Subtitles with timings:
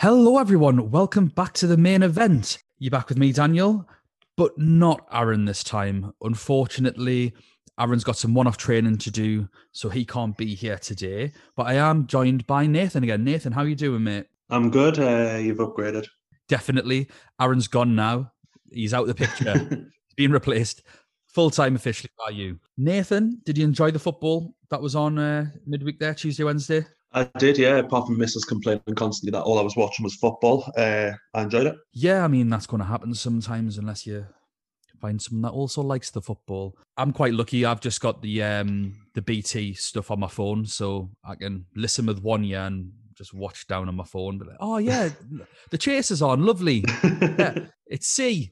[0.00, 0.90] Hello, everyone.
[0.90, 2.62] Welcome back to the main event.
[2.78, 3.86] You're back with me, Daniel,
[4.34, 6.14] but not Aaron this time.
[6.22, 7.34] Unfortunately,
[7.78, 11.32] Aaron's got some one off training to do, so he can't be here today.
[11.54, 13.24] But I am joined by Nathan again.
[13.24, 14.24] Nathan, how are you doing, mate?
[14.48, 14.98] I'm good.
[14.98, 16.06] Uh, you've upgraded.
[16.48, 17.06] Definitely.
[17.38, 18.32] Aaron's gone now.
[18.72, 19.58] He's out of the picture.
[19.68, 20.82] He's been replaced
[21.26, 22.58] full time officially by you.
[22.78, 26.86] Nathan, did you enjoy the football that was on uh, midweek there, Tuesday, Wednesday?
[27.12, 27.76] I did, yeah.
[27.76, 28.46] Apart from Mrs.
[28.46, 31.76] complaining constantly that all I was watching was football, uh, I enjoyed it.
[31.92, 34.26] Yeah, I mean that's going to happen sometimes unless you
[35.00, 36.76] find someone that also likes the football.
[36.96, 37.64] I'm quite lucky.
[37.64, 42.06] I've just got the um the BT stuff on my phone, so I can listen
[42.06, 44.38] with one ear and just watch down on my phone.
[44.38, 45.08] But like, oh yeah,
[45.70, 46.44] the chase is on.
[46.44, 46.84] Lovely.
[47.04, 48.50] yeah, it's C.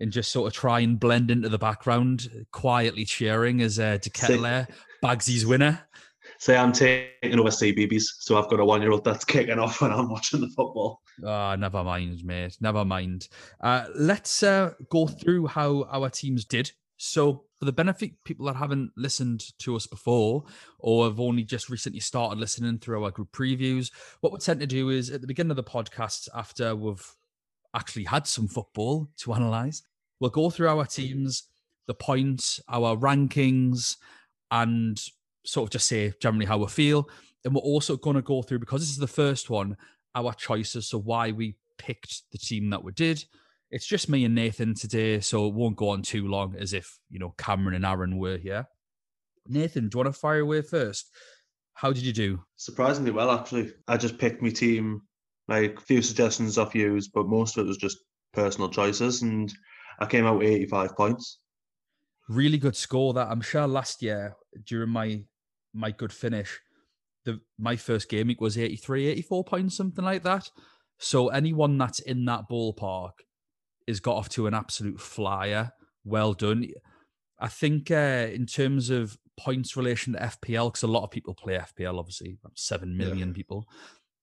[0.00, 4.10] And just sort of try and blend into the background, quietly cheering as uh, De
[4.10, 4.66] Ketelaere
[5.00, 5.86] bags his winner.
[6.44, 10.10] Say I'm taking over CBeebies, so I've got a one-year-old that's kicking off when I'm
[10.10, 11.00] watching the football.
[11.24, 12.58] Ah, never mind, mate.
[12.60, 13.28] Never mind.
[13.62, 16.70] Uh, let's uh, go through how our teams did.
[16.98, 20.44] So, for the benefit people that haven't listened to us before
[20.78, 24.66] or have only just recently started listening through our group previews, what we tend to
[24.66, 27.10] do is at the beginning of the podcast, after we've
[27.74, 29.82] actually had some football to analyze,
[30.20, 31.44] we'll go through our teams,
[31.86, 33.96] the points, our rankings,
[34.50, 35.00] and
[35.44, 37.08] sort of just say generally how we feel.
[37.44, 39.76] And we're also going to go through, because this is the first one,
[40.14, 40.88] our choices.
[40.88, 43.24] So, why we picked the team that we did.
[43.70, 46.98] It's just me and Nathan today, so it won't go on too long as if,
[47.10, 48.68] you know, Cameron and Aaron were here.
[49.48, 51.10] Nathan, do you want to fire away first?
[51.74, 52.40] How did you do?
[52.56, 53.72] Surprisingly well, actually.
[53.88, 55.02] I just picked my team,
[55.48, 57.98] like a few suggestions off yous, but most of it was just
[58.32, 59.52] personal choices, and
[59.98, 61.40] I came out with 85 points.
[62.28, 65.24] Really good score that I'm sure last year during my
[65.74, 66.60] my good finish,
[67.24, 70.50] the my first game week was 83, 84 points, something like that.
[70.98, 73.12] So anyone that's in that ballpark
[73.86, 75.72] is got off to an absolute flyer.
[76.04, 76.66] Well done.
[77.38, 81.34] I think uh, in terms of points relation to FPL, because a lot of people
[81.34, 83.34] play FPL, obviously, seven million yeah.
[83.34, 83.66] people.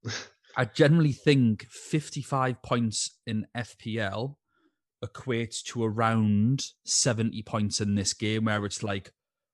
[0.57, 4.35] I generally think 55 points in FPL
[5.03, 9.11] equates to around 70 points in this game, where it's like,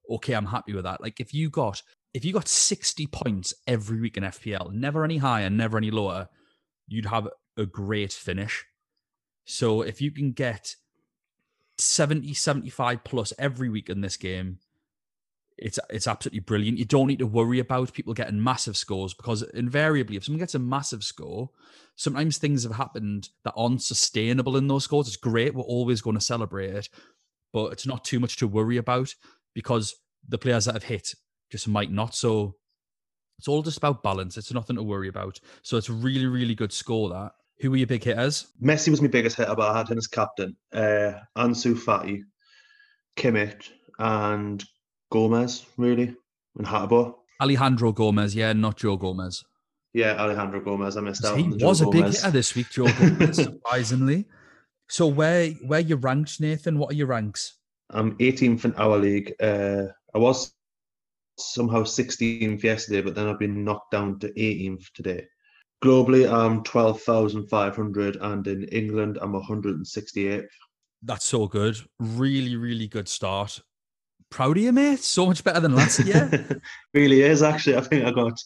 [0.10, 1.02] okay, I'm happy with that.
[1.02, 1.82] Like if you got
[2.14, 6.30] if you got 60 points every week in FPL, never any higher, never any lower,
[6.88, 8.66] you'd have a great finish.
[9.46, 10.76] So if you can get
[11.78, 14.60] 70, 75 plus every week in this game,
[15.58, 16.78] it's it's absolutely brilliant.
[16.78, 20.56] You don't need to worry about people getting massive scores because invariably, if someone gets
[20.56, 21.50] a massive score,
[21.96, 25.08] sometimes things have happened that aren't sustainable in those scores.
[25.08, 25.56] It's great.
[25.56, 26.90] We're always going to celebrate it,
[27.54, 29.16] but it's not too much to worry about
[29.58, 29.96] because
[30.30, 31.16] the players that have hit
[31.52, 32.14] just might not.
[32.14, 32.58] So
[33.40, 34.38] it's all just about balance.
[34.38, 35.40] It's nothing to worry about.
[35.64, 37.32] So it's really, really good score that.
[37.62, 38.46] Who were your big hitters?
[38.64, 40.56] Messi was my biggest hitter, but I had him as captain.
[40.72, 42.22] Uh, Ansu Fati,
[43.18, 44.64] Kimmich, and
[45.12, 46.16] Gomez, really,
[46.56, 47.16] and Hateboer.
[47.42, 49.44] Alejandro Gomez, yeah, not Joe Gomez.
[49.92, 50.98] Yeah, Alejandro Gomez.
[50.98, 51.36] I missed out.
[51.36, 54.26] He was Joe a big hitter this week, Joe Gomez, surprisingly.
[54.88, 56.78] So where where you ranked, Nathan?
[56.78, 57.58] What are your ranks?
[57.90, 59.34] I'm 18th in our league.
[59.40, 60.54] Uh, I was
[61.38, 65.28] somehow 16th yesterday, but then I've been knocked down to 18th today.
[65.84, 70.48] Globally, I'm 12,500, and in England, I'm 168th.
[71.04, 71.78] That's so good.
[72.00, 73.62] Really, really good start.
[74.30, 75.00] Proud of you, mate.
[75.00, 76.62] So much better than last year.
[76.94, 77.78] really is actually.
[77.78, 78.42] I think I got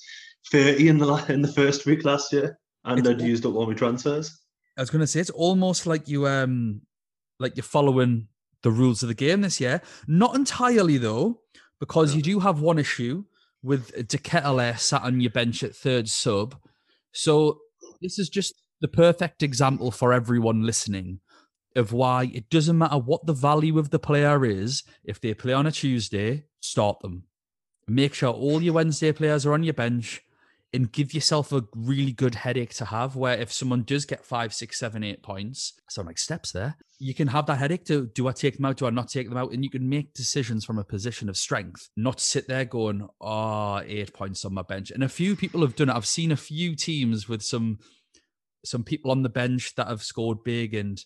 [0.52, 3.66] 30 in the in the first week last year, and it's, I'd used up all
[3.66, 4.38] my transfers.
[4.78, 6.82] I was going to say it's almost like you um
[7.40, 8.28] like you're following
[8.64, 9.82] the rules of the game this year.
[10.08, 11.42] Not entirely though,
[11.80, 13.26] because you do have one issue
[13.64, 16.56] with De Ketelaere sat on your bench at third sub.
[17.12, 17.60] So
[18.02, 21.20] this is just the perfect example for everyone listening
[21.76, 24.84] of why it doesn't matter what the value of the player is.
[25.04, 27.24] If they play on a Tuesday, start them.
[27.88, 30.22] Make sure all your Wednesday players are on your bench
[30.74, 34.54] and give yourself a really good headache to have where if someone does get five,
[34.54, 38.06] six, seven, eight points, I sound like steps there, you can have that headache to
[38.14, 39.54] do I take them out, do I not take them out?
[39.54, 43.82] And you can make decisions from a position of strength, not sit there going, oh,
[43.84, 44.92] eight points on my bench.
[44.92, 45.96] And a few people have done it.
[45.96, 47.80] I've seen a few teams with some
[48.64, 51.04] some people on the bench that have scored big and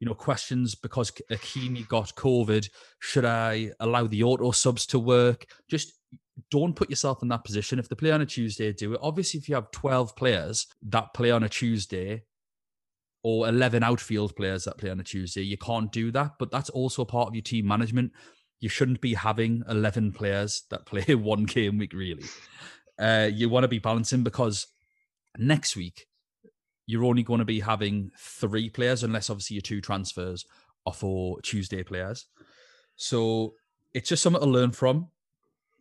[0.00, 2.68] you know, questions because Hakimi got COVID.
[3.00, 5.44] Should I allow the auto subs to work?
[5.68, 5.92] Just
[6.50, 7.78] don't put yourself in that position.
[7.78, 9.00] If they play on a Tuesday, do it.
[9.02, 12.22] Obviously, if you have 12 players that play on a Tuesday
[13.24, 16.32] or 11 outfield players that play on a Tuesday, you can't do that.
[16.38, 18.12] But that's also part of your team management.
[18.60, 22.24] You shouldn't be having 11 players that play one game week, really.
[22.98, 24.66] Uh, you want to be balancing because
[25.38, 26.06] next week,
[26.86, 30.44] you're only going to be having three players, unless obviously your two transfers
[30.84, 32.26] are for Tuesday players.
[32.96, 33.54] So
[33.94, 35.08] it's just something to learn from.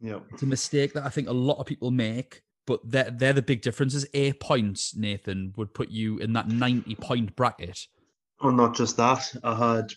[0.01, 0.19] Yeah.
[0.31, 3.41] It's a mistake that I think a lot of people make, but they're, they're the
[3.41, 4.05] big differences.
[4.13, 7.87] Eight points, Nathan, would put you in that 90 point bracket.
[8.41, 9.33] Well, not just that.
[9.43, 9.93] I had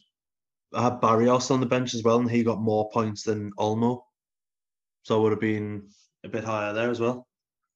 [0.74, 4.02] I had Barrios on the bench as well, and he got more points than Olmo.
[5.02, 5.88] So I would have been
[6.24, 7.28] a bit higher there as well.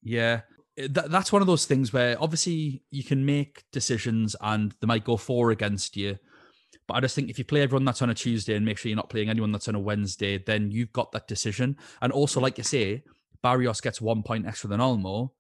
[0.03, 0.41] Yeah.
[0.77, 5.05] That, that's one of those things where obviously you can make decisions and they might
[5.05, 6.19] go for against you.
[6.87, 8.89] But I just think if you play everyone that's on a Tuesday and make sure
[8.89, 11.77] you're not playing anyone that's on a Wednesday, then you've got that decision.
[12.03, 13.05] And also, like you say,
[13.43, 15.31] Barrios gets one point extra than Olmo.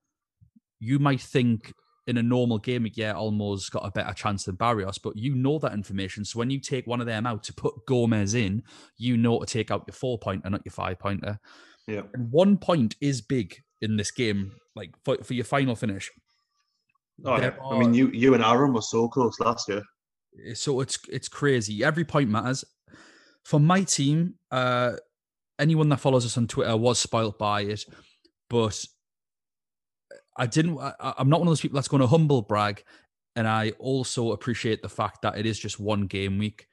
[0.78, 1.72] You might think
[2.06, 5.58] in a normal game yeah, Olmo's got a better chance than Barrios, but you know
[5.58, 6.24] that information.
[6.24, 8.62] So when you take one of them out to put Gomez in,
[8.96, 11.38] you know to take out your four pointer, not your five pointer.
[11.86, 12.02] Yeah.
[12.14, 16.10] And one point is big in this game, like for, for your final finish.
[17.24, 17.40] Oh, yeah.
[17.40, 19.82] There I mean, you you and Aaron were so close last year.
[20.54, 21.84] so it's it's crazy.
[21.84, 22.64] Every point matters.
[23.44, 24.92] For my team, uh,
[25.60, 27.84] anyone that follows us on Twitter was spoilt by it,
[28.48, 28.84] but
[30.36, 30.78] I didn't.
[30.78, 32.82] I, I'm not one of those people that's going to humble brag,
[33.36, 36.66] and I also appreciate the fact that it is just one game week.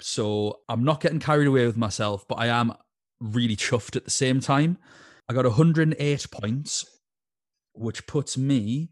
[0.00, 2.74] So I'm not getting carried away with myself, but I am
[3.20, 4.78] really chuffed at the same time.
[5.28, 6.86] I got 108 points,
[7.72, 8.90] which puts me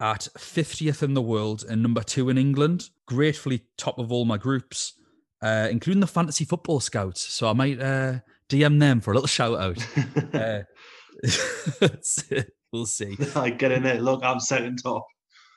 [0.00, 2.90] at 50th in the world and number two in England.
[3.06, 4.94] Gratefully top of all my groups,
[5.42, 7.20] uh, including the Fantasy Football Scouts.
[7.20, 9.86] So I might uh, DM them for a little shout out.
[10.34, 10.62] Uh,
[12.72, 13.16] we'll see.
[13.36, 14.00] I get in there.
[14.00, 15.06] Look, I'm second top.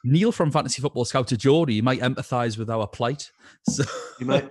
[0.05, 3.29] Neil from Fantasy Football Scout to Geordie might empathise with our plight.
[3.67, 3.83] So
[4.19, 4.49] You might,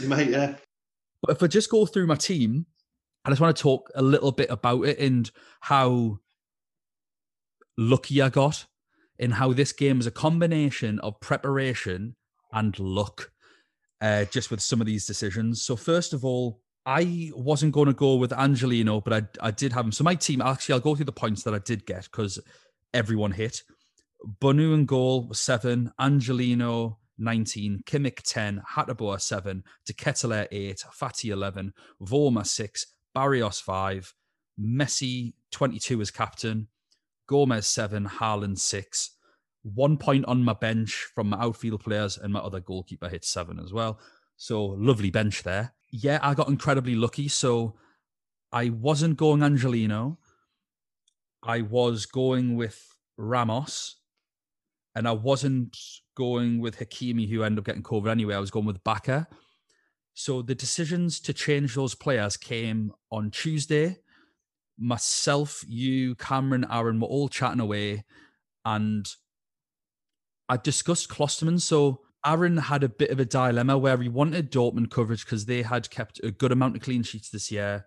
[0.00, 0.56] you might, yeah.
[1.22, 2.66] But if I just go through my team,
[3.24, 5.30] I just want to talk a little bit about it and
[5.60, 6.18] how
[7.78, 8.66] lucky I got,
[9.18, 12.16] and how this game is a combination of preparation
[12.52, 13.30] and luck,
[14.04, 15.62] uh, just with some of these decisions.
[15.62, 19.72] So first of all, I wasn't going to go with Angelino, but I I did
[19.72, 19.92] have him.
[19.92, 22.38] So my team, actually, I'll go through the points that I did get because
[22.92, 23.62] everyone hit.
[24.42, 31.30] Bounou and goal was seven, Angelino 19, Kimmich 10, Hateboer 7, De Ketelaere 8, Fati
[31.30, 31.72] 11,
[32.02, 34.14] Vormer 6, Barrios 5,
[34.60, 36.68] Messi 22 as captain,
[37.26, 39.13] Gomez 7, Haaland 6.
[39.64, 43.58] One point on my bench from my outfield players, and my other goalkeeper hit 7
[43.58, 43.98] as well.
[44.36, 45.74] So lovely bench there.
[45.90, 47.28] Yeah, I got incredibly lucky.
[47.28, 47.74] So
[48.52, 50.18] I wasn't going Angelino.
[51.42, 53.96] I was going with Ramos
[54.94, 55.76] and I wasn't
[56.16, 58.34] going with Hakimi, who ended up getting COVID anyway.
[58.34, 59.26] I was going with Bakker.
[60.14, 63.98] So the decisions to change those players came on Tuesday.
[64.78, 68.04] Myself, you, Cameron, Aaron were all chatting away,
[68.64, 69.08] and
[70.48, 71.60] I discussed Klostermann.
[71.60, 75.62] So Aaron had a bit of a dilemma where he wanted Dortmund coverage because they
[75.62, 77.86] had kept a good amount of clean sheets this year.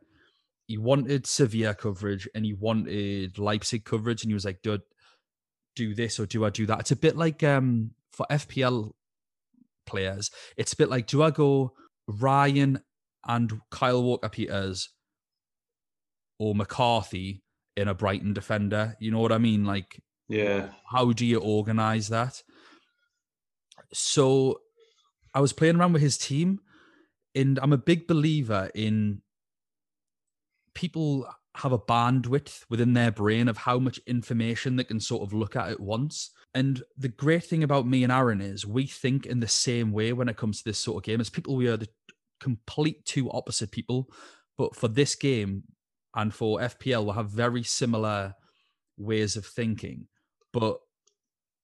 [0.67, 4.81] He wanted Sevilla coverage and he wanted Leipzig coverage, and he was like, "Dude,
[5.77, 6.81] do this or do I do that?
[6.81, 8.91] It's a bit like um for FPL
[9.85, 11.73] players, it's a bit like do I go
[12.07, 12.81] Ryan
[13.25, 14.89] and Kyle Walker Peters
[16.39, 17.43] or McCarthy
[17.77, 18.95] in a Brighton defender?
[18.99, 19.63] You know what I mean?
[19.65, 20.69] Like Yeah.
[20.91, 22.43] how do you organize that?
[23.93, 24.61] So
[25.33, 26.59] I was playing around with his team,
[27.35, 29.21] and I'm a big believer in
[30.73, 35.33] people have a bandwidth within their brain of how much information they can sort of
[35.33, 36.31] look at at once.
[36.53, 40.13] And the great thing about me and Aaron is we think in the same way
[40.13, 41.19] when it comes to this sort of game.
[41.19, 41.89] As people, we are the
[42.39, 44.09] complete two opposite people.
[44.57, 45.63] But for this game
[46.15, 48.35] and for FPL, we'll have very similar
[48.97, 50.07] ways of thinking.
[50.53, 50.77] But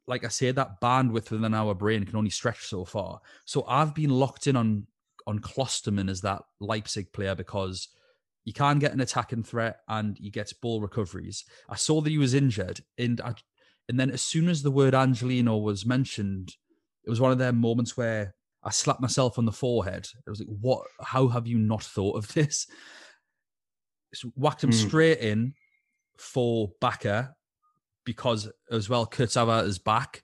[0.07, 3.21] like I say, that bandwidth within our brain can only stretch so far.
[3.45, 4.87] So I've been locked in on
[5.25, 7.87] on Klostermann as that Leipzig player because
[8.43, 11.45] you can't get an attacking threat and he gets ball recoveries.
[11.69, 13.33] I saw that he was injured, and I,
[13.87, 16.55] and then as soon as the word Angelino was mentioned,
[17.05, 20.07] it was one of their moments where I slapped myself on the forehead.
[20.25, 20.85] It was like, "What?
[21.01, 22.67] How have you not thought of this?"
[24.13, 24.77] So whacked him Hmm.
[24.77, 25.53] straight in
[26.17, 27.33] for Bakker
[28.05, 30.23] because as well Kurzawa is back,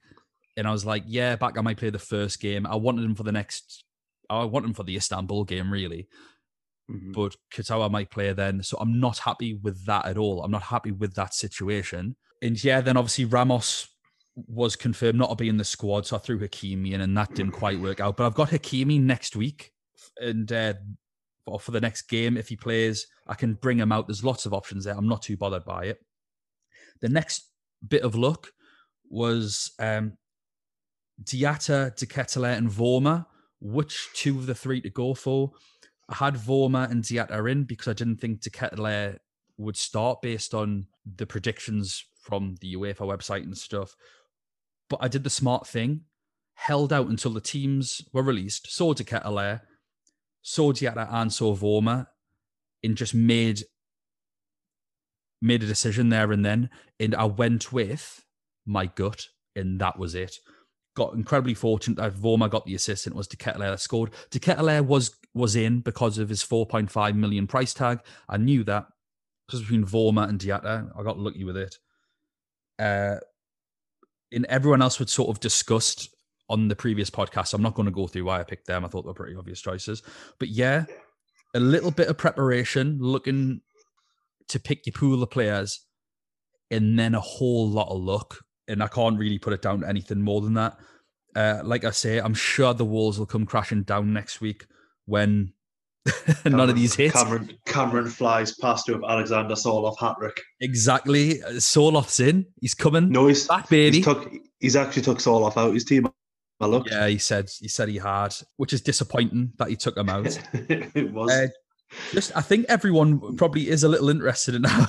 [0.57, 3.15] and I was like, "Yeah, back I might play the first game." I wanted him
[3.15, 3.83] for the next.
[4.29, 6.07] I want him for the Istanbul game, really
[6.89, 7.13] Mhm.
[7.13, 8.63] but Kurzawa might play then.
[8.63, 10.43] So I'm not happy with that at all.
[10.43, 12.15] I'm not happy with that situation.
[12.41, 13.88] And yeah, then obviously Ramos
[14.36, 17.36] was confirmed not to be in the squad, so I threw Hakimi in, and that
[17.36, 18.17] didn't quite work out.
[18.17, 19.71] But I've got Hakimi next week,
[20.19, 20.75] and uh,
[21.45, 24.07] for for the next game, if he plays, I can bring him out.
[24.07, 24.95] There's lots of options there.
[24.95, 26.03] I'm not too bothered by it.
[27.01, 27.51] The next
[27.88, 28.51] bit of luck
[29.09, 30.17] was um,
[31.24, 33.25] Diatta, De Ketelaere, and Vormer.
[33.62, 35.51] Which two of the three to go for?
[36.07, 39.17] I had Vormer and Diatta in because I didn't think De Ketelaere
[39.57, 43.95] would start based on the predictions from the UEFA website and stuff.
[44.89, 46.05] But I did the smart thing,
[46.53, 49.62] held out until the teams were released, saw De Ketelaere,
[50.41, 52.07] saw Diatta and saw Vormer,
[52.83, 53.63] and just made
[55.41, 56.69] made a decision there and then.
[57.00, 58.25] And I went with
[58.65, 60.36] my gut, and that was it.
[60.96, 64.12] Got incredibly fortunate that Vormer got the assist and it was De Ketelaere that scored.
[64.31, 68.00] De Ketelaere was was in because of his 4.5 million price tag.
[68.27, 68.88] I knew that.
[69.48, 71.75] Because between Vormer and Diatta, I got lucky with it.
[72.77, 73.17] Uh,
[74.31, 76.10] and everyone else would sort of discussed
[76.50, 77.53] on the previous podcast.
[77.53, 78.84] I'm not going to go through why I picked them.
[78.84, 80.03] I thought they were pretty obvious choices.
[80.39, 80.86] But yeah,
[81.55, 83.62] a little bit of preparation, looking
[84.50, 85.86] to pick your pool of players,
[86.70, 88.38] and then a whole lot of luck.
[88.68, 90.77] And I can't really put it down to anything more than that.
[91.36, 94.65] Uh, like I say, I'm sure the walls will come crashing down next week
[95.06, 95.53] when
[96.08, 97.13] Cameron, none of these hits.
[97.13, 100.41] Cameron, Cameron flies past with Alexander Sørloth hat trick.
[100.62, 101.39] Exactly.
[101.58, 102.46] Sørloth's in.
[102.62, 103.10] He's coming.
[103.10, 103.98] No, he's back, baby.
[103.98, 106.08] He's, took, he's actually took Sørloth out his team.
[106.62, 106.91] I looked.
[106.91, 110.38] Yeah, he said he said he had, which is disappointing that he took him out.
[110.53, 111.32] it was.
[111.32, 111.48] Uh,
[112.12, 114.86] just, I think everyone probably is a little interested in how,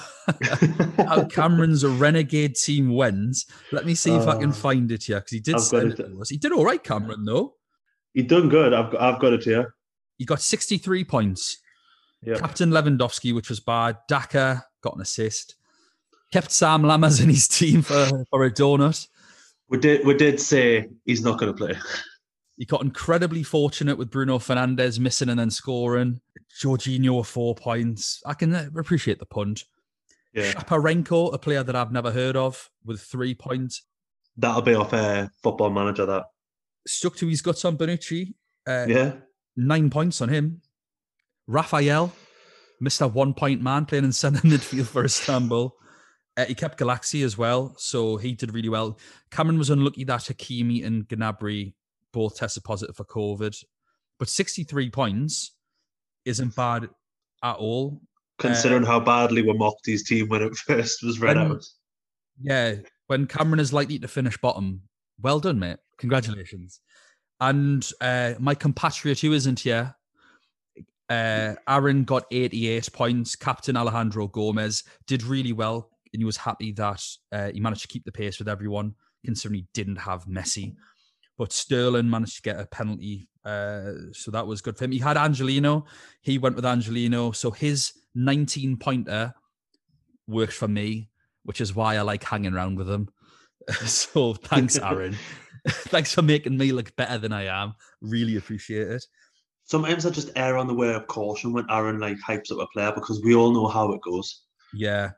[0.99, 3.47] how Cameron's renegade team wins.
[3.73, 6.00] Let me see if I can Uh, find it here because he did send it.
[6.00, 6.28] it to us.
[6.28, 7.25] He did all right, Cameron.
[7.25, 7.54] Though
[8.14, 8.73] he done good.
[8.75, 9.75] I've got, I've got it here.
[10.19, 11.59] he got 63 points.
[12.23, 12.35] Yeah.
[12.37, 13.97] Captain Lewandowski, which was bad.
[14.09, 15.54] Daka got an assist.
[16.33, 19.07] Kept Sam Lammers in his team for, for a donut.
[19.69, 21.75] We did we did say he's not going to play.
[22.61, 26.21] He got incredibly fortunate with Bruno Fernandes missing and then scoring.
[26.62, 28.21] Jorginho with four points.
[28.26, 29.64] I can uh, appreciate the punt.
[30.35, 33.87] Yeah, Shaparenko, a player that I've never heard of, with three points.
[34.37, 36.05] that'll be off uh, Football Manager.
[36.05, 36.25] That
[36.87, 38.35] Stuck to his guts on Bonucci.
[38.67, 39.12] Uh, yeah.
[39.57, 40.61] Nine points on him.
[41.47, 42.12] Raphael,
[42.83, 43.11] Mr.
[43.11, 45.75] One Point Man, playing in centre midfield for Istanbul.
[46.37, 48.99] Uh, he kept Galaxy as well, so he did really well.
[49.31, 51.73] Cameron was unlucky that Hakimi and Gnabry
[52.12, 53.62] both tested positive for COVID,
[54.19, 55.52] but 63 points
[56.25, 56.88] isn't bad
[57.43, 58.00] at all.
[58.38, 61.64] Considering how badly we mocked his team when it first was read When- out.
[62.43, 62.76] Yeah,
[63.09, 64.83] when Cameron is likely to finish bottom,
[65.21, 65.76] well done, mate.
[65.99, 66.81] Congratulations.
[67.38, 69.95] And uh, my compatriot who isn't here,
[71.11, 73.37] uh, Aaron got 88 points.
[73.37, 77.02] Captain Alejandro Gomez did really well, and he was happy that
[77.33, 80.75] uh, he managed to keep the pace with everyone, considering he didn't have Messi.
[81.40, 84.92] But Sterling managed to get a penalty, uh, so that was good for him.
[84.92, 85.87] He had Angelino.
[86.20, 89.32] He went with Angelino, so his 19 pointer
[90.28, 91.11] worked for me
[91.44, 93.09] which is why I like hanging around with him.
[93.85, 95.16] so thanks, Aaron.
[95.68, 97.75] thanks for making me look better than I am.
[98.00, 99.04] Really appreciate it.
[99.64, 102.66] Sometimes I just err on the way of caution when Aaron like hypes up a
[102.73, 104.42] player because we all know how it goes.
[104.75, 105.11] Yeah.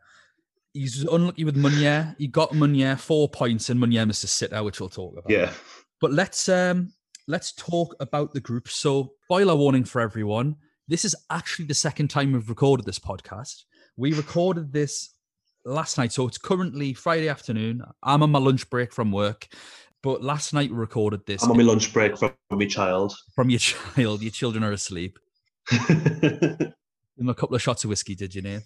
[0.75, 2.14] He's unlucky with Meunier.
[2.19, 5.31] He got Meunier four points and Meunier missed a sitter, which we'll talk about.
[5.31, 5.52] Yeah.
[6.03, 6.93] But let's um
[7.29, 8.69] let's talk about the group.
[8.69, 10.57] So spoiler warning for everyone.
[10.89, 13.63] This is actually the second time we've recorded this podcast.
[13.97, 15.15] We recorded this
[15.65, 17.83] last night, so it's currently Friday afternoon.
[18.03, 19.47] I'm on my lunch break from work,
[20.03, 23.15] but last night we recorded this I'm on my lunch break from my child.
[23.37, 24.23] from your child.
[24.23, 25.21] Your children are asleep.
[25.71, 26.75] Give
[27.17, 28.63] them a couple of shots of whiskey, did you, Nate?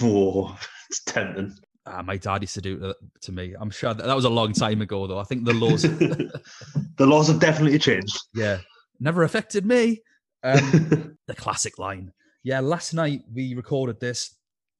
[0.00, 0.56] Whoa,
[0.90, 1.54] it's tempting.
[1.92, 3.54] Ah, my dad used to do it to me.
[3.58, 5.18] I'm sure that, that was a long time ago, though.
[5.18, 6.40] I think the laws, the
[7.06, 8.18] laws have definitely changed.
[8.34, 8.58] yeah,
[9.00, 10.02] never affected me.
[10.42, 12.12] Um, the classic line.
[12.42, 14.36] Yeah, last night we recorded this.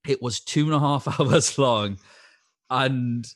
[0.07, 1.99] It was two and a half hours long.
[2.71, 3.27] And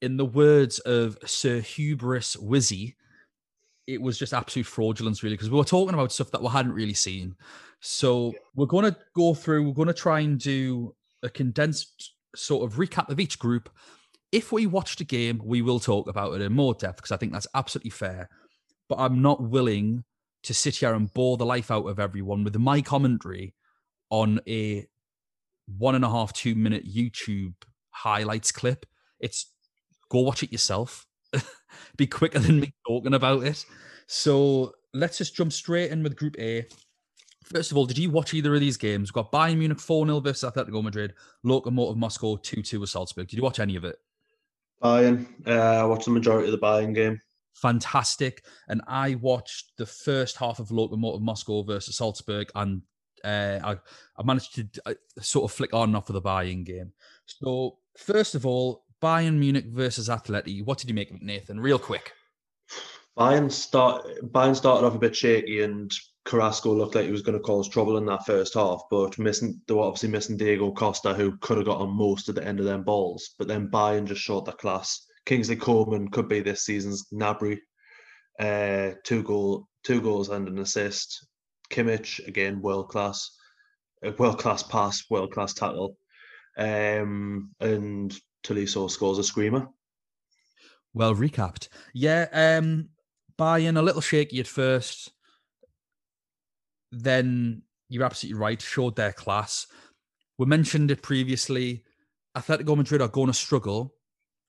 [0.00, 2.96] in the words of Sir Hubris Wizzy,
[3.86, 6.72] it was just absolute fraudulence, really, because we were talking about stuff that we hadn't
[6.72, 7.36] really seen.
[7.80, 12.64] So we're going to go through, we're going to try and do a condensed sort
[12.64, 13.70] of recap of each group.
[14.30, 17.16] If we watched a game, we will talk about it in more depth because I
[17.16, 18.28] think that's absolutely fair.
[18.88, 20.04] But I'm not willing
[20.44, 23.54] to sit here and bore the life out of everyone with my commentary
[24.10, 24.86] on a
[25.78, 27.54] one and a half, two minute YouTube
[27.90, 28.86] highlights clip.
[29.20, 29.50] It's
[30.08, 31.06] go watch it yourself.
[31.96, 33.64] Be quicker than me talking about it.
[34.06, 36.66] So let's just jump straight in with Group A.
[37.52, 39.10] First of all, did you watch either of these games?
[39.10, 43.28] We've got Bayern Munich 4 0 versus Atletico Madrid, Lokomotiv Moscow 2 2 with Salzburg.
[43.28, 43.96] Did you watch any of it?
[44.82, 45.26] Bayern.
[45.46, 47.20] Uh, I watched the majority of the Bayern game.
[47.54, 48.44] fantastic.
[48.68, 52.82] And I watched the first half of Lokomotiv Moscow versus Salzburg, and
[53.24, 53.76] uh, I,
[54.16, 56.92] I managed to uh, sort of flick on and off of the Bayern game.
[57.26, 60.64] So, first of all, Bayern Munich versus Atleti.
[60.64, 61.60] What did you make of it, Nathan?
[61.60, 62.12] Real quick.
[63.18, 65.92] Bayern start Bayern started off a bit shaky and
[66.24, 69.60] Carrasco looked like he was going to cause trouble in that first half, but missing
[69.66, 72.60] they were obviously missing Diego Costa, who could have got on most at the end
[72.60, 73.34] of them balls.
[73.38, 75.06] But then Bayern just showed the class.
[75.26, 77.58] Kingsley Coman could be this season's Gnabry.
[78.38, 81.26] Uh, two goal, two goals and an assist.
[81.70, 83.30] Kimmich again, world class,
[84.18, 85.96] world class pass, world class tackle.
[86.56, 88.14] Um, and
[88.44, 89.68] Tolisso scores a screamer.
[90.94, 91.68] Well recapped.
[91.94, 92.90] Yeah, um,
[93.38, 95.11] Bayern a little shaky at first
[96.92, 99.66] then you're absolutely right, showed their class.
[100.38, 101.84] We mentioned it previously.
[102.36, 103.94] Atletico Madrid are going to struggle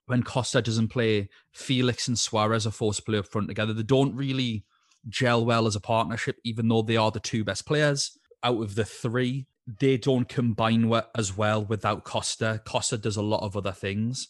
[0.05, 1.29] when Costa doesn't play.
[1.53, 3.73] Felix and Suarez are forced to play up front together.
[3.73, 4.65] They don't really
[5.09, 8.75] gel well as a partnership, even though they are the two best players out of
[8.75, 9.47] the three.
[9.79, 12.61] They don't combine as well without Costa.
[12.65, 14.27] Costa does a lot of other things.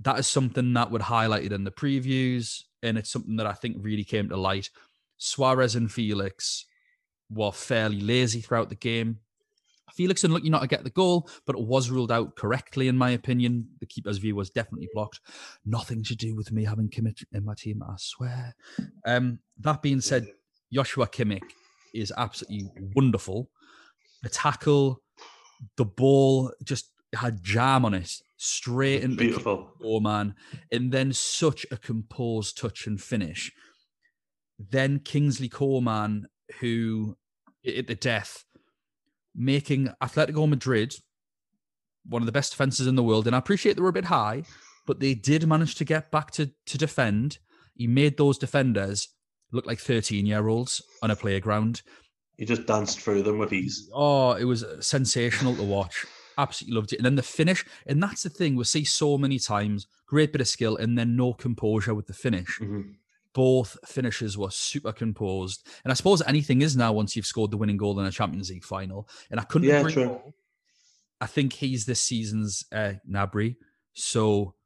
[0.00, 3.76] That is something that would highlighted in the previews, and it's something that I think
[3.80, 4.70] really came to light.
[5.16, 6.64] Suarez and Felix
[7.30, 9.18] were fairly lazy throughout the game.
[9.94, 13.10] Felix unlucky not to get the goal, but it was ruled out correctly, in my
[13.10, 13.68] opinion.
[13.80, 15.20] The keeper's view was definitely blocked.
[15.64, 18.54] Nothing to do with me having Kimmich in my team, I swear.
[19.06, 20.28] Um, that being said,
[20.72, 21.42] Joshua Kimmich
[21.94, 23.50] is absolutely wonderful.
[24.22, 25.02] The tackle,
[25.76, 29.72] the ball just had jam on it, straight into beautiful.
[29.82, 30.34] Oh man,
[30.70, 33.50] and then such a composed touch and finish.
[34.58, 36.26] Then Kingsley Coman
[36.60, 37.16] who
[37.66, 38.44] at the death,
[39.34, 40.94] making Atletico Madrid
[42.08, 43.26] one of the best defenses in the world.
[43.26, 44.44] And I appreciate they were a bit high,
[44.86, 47.38] but they did manage to get back to, to defend.
[47.74, 49.08] He made those defenders
[49.52, 51.82] look like 13 year olds on a playground.
[52.36, 53.90] He just danced through them with ease.
[53.92, 56.06] Oh, it was sensational to watch.
[56.38, 56.96] Absolutely loved it.
[56.96, 60.40] And then the finish, and that's the thing we see so many times great bit
[60.40, 62.58] of skill and then no composure with the finish.
[62.60, 62.92] Mm-hmm
[63.38, 65.64] both finishes were super composed.
[65.84, 68.50] And I suppose anything is now once you've scored the winning goal in a Champions
[68.50, 69.08] League final.
[69.30, 70.06] And I couldn't yeah, agree true.
[70.06, 70.34] more.
[71.20, 73.54] I think he's this season's uh, Gnabry.
[73.92, 74.56] So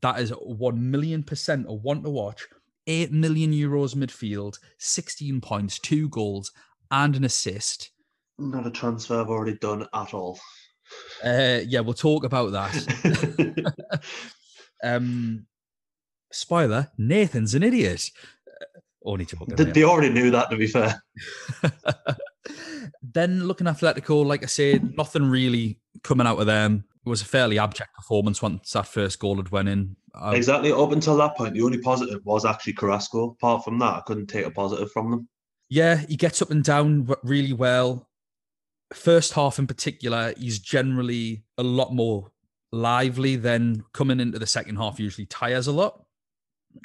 [0.00, 2.46] that is 1 million percent a one to watch.
[2.86, 6.52] 8 million euros midfield, 16 points, two goals,
[6.92, 7.90] and an assist.
[8.38, 10.38] Not a transfer I've already done at all.
[11.24, 13.74] Uh, yeah, we'll talk about that.
[14.84, 15.46] um,
[16.30, 18.10] spoiler, Nathan's an idiot.
[18.46, 19.56] Uh, only joking.
[19.56, 21.02] They, they already knew that, to be fair.
[23.02, 26.84] then looking at Atletico, like I said, nothing really coming out of them.
[27.04, 29.96] It was a fairly abject performance once that first goal had went in.
[30.14, 30.72] Um, exactly.
[30.72, 33.30] Up until that point, the only positive was actually Carrasco.
[33.30, 35.28] Apart from that, I couldn't take a positive from them.
[35.70, 38.08] Yeah, he gets up and down really well.
[38.92, 42.30] First half in particular, he's generally a lot more
[42.72, 46.04] lively than coming into the second half usually tires a lot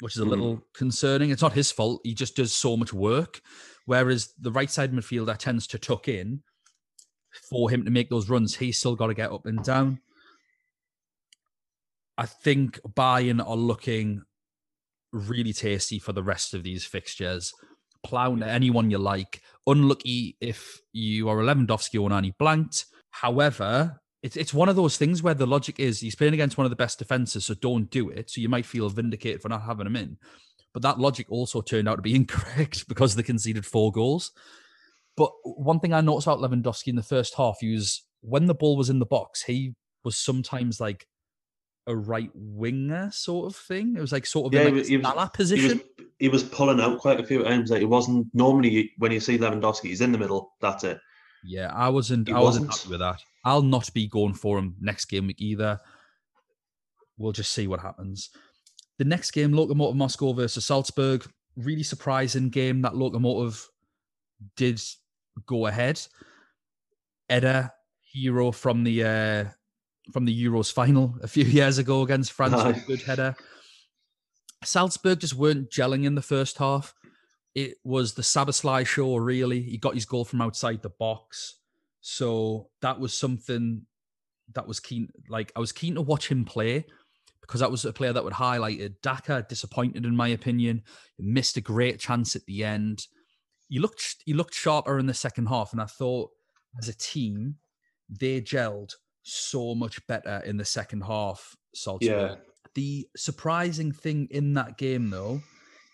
[0.00, 0.62] which is a little mm.
[0.74, 1.30] concerning.
[1.30, 2.00] It's not his fault.
[2.04, 3.40] He just does so much work.
[3.86, 6.42] Whereas the right side midfielder tends to tuck in
[7.50, 8.56] for him to make those runs.
[8.56, 10.00] He's still got to get up and down.
[12.16, 14.22] I think Bayern are looking
[15.12, 17.52] really tasty for the rest of these fixtures.
[18.04, 19.42] Plow anyone you like.
[19.66, 22.86] Unlucky if you are a Lewandowski or he blanked.
[23.10, 26.64] However, it's it's one of those things where the logic is he's playing against one
[26.64, 28.30] of the best defenses, so don't do it.
[28.30, 30.16] So you might feel vindicated for not having him in.
[30.72, 34.32] But that logic also turned out to be incorrect because they conceded four goals.
[35.14, 38.54] But one thing I noticed about Lewandowski in the first half, he was when the
[38.54, 41.06] ball was in the box, he was sometimes like
[41.86, 43.94] a right winger sort of thing.
[43.94, 45.68] It was like sort of yeah, in like was, Salah position.
[45.68, 47.70] He was, he was, pulling out quite a few times.
[47.70, 50.54] Like it wasn't normally when you see Lewandowski, he's in the middle.
[50.62, 50.98] That's it.
[51.44, 52.28] Yeah, I wasn't.
[52.28, 52.82] He I wasn't wasn't.
[52.82, 53.20] happy with that.
[53.44, 55.80] I'll not be going for him next game week either.
[57.18, 58.30] We'll just see what happens.
[58.98, 61.26] The next game, Lokomotiv Moscow versus Salzburg.
[61.56, 63.66] Really surprising game that Lokomotiv
[64.56, 64.80] did
[65.46, 66.00] go ahead.
[67.28, 67.70] Eder,
[68.02, 69.44] hero from the uh,
[70.12, 73.36] from the Euros final a few years ago against France, with good header.
[74.64, 76.94] Salzburg just weren't gelling in the first half.
[77.54, 79.62] It was the Szoboszlai show, really.
[79.62, 81.58] He got his goal from outside the box.
[82.00, 83.86] So that was something
[84.54, 85.08] that was keen.
[85.28, 86.84] Like I was keen to watch him play
[87.40, 89.02] because that was a player that would highlight it.
[89.02, 90.82] Daka disappointed in my opinion.
[91.16, 93.06] He missed a great chance at the end.
[93.68, 96.30] He looked he looked sharper in the second half, and I thought
[96.78, 97.56] as a team
[98.08, 101.56] they gelled so much better in the second half.
[101.74, 102.08] Salzburg.
[102.08, 102.34] Yeah.
[102.74, 105.40] The surprising thing in that game, though,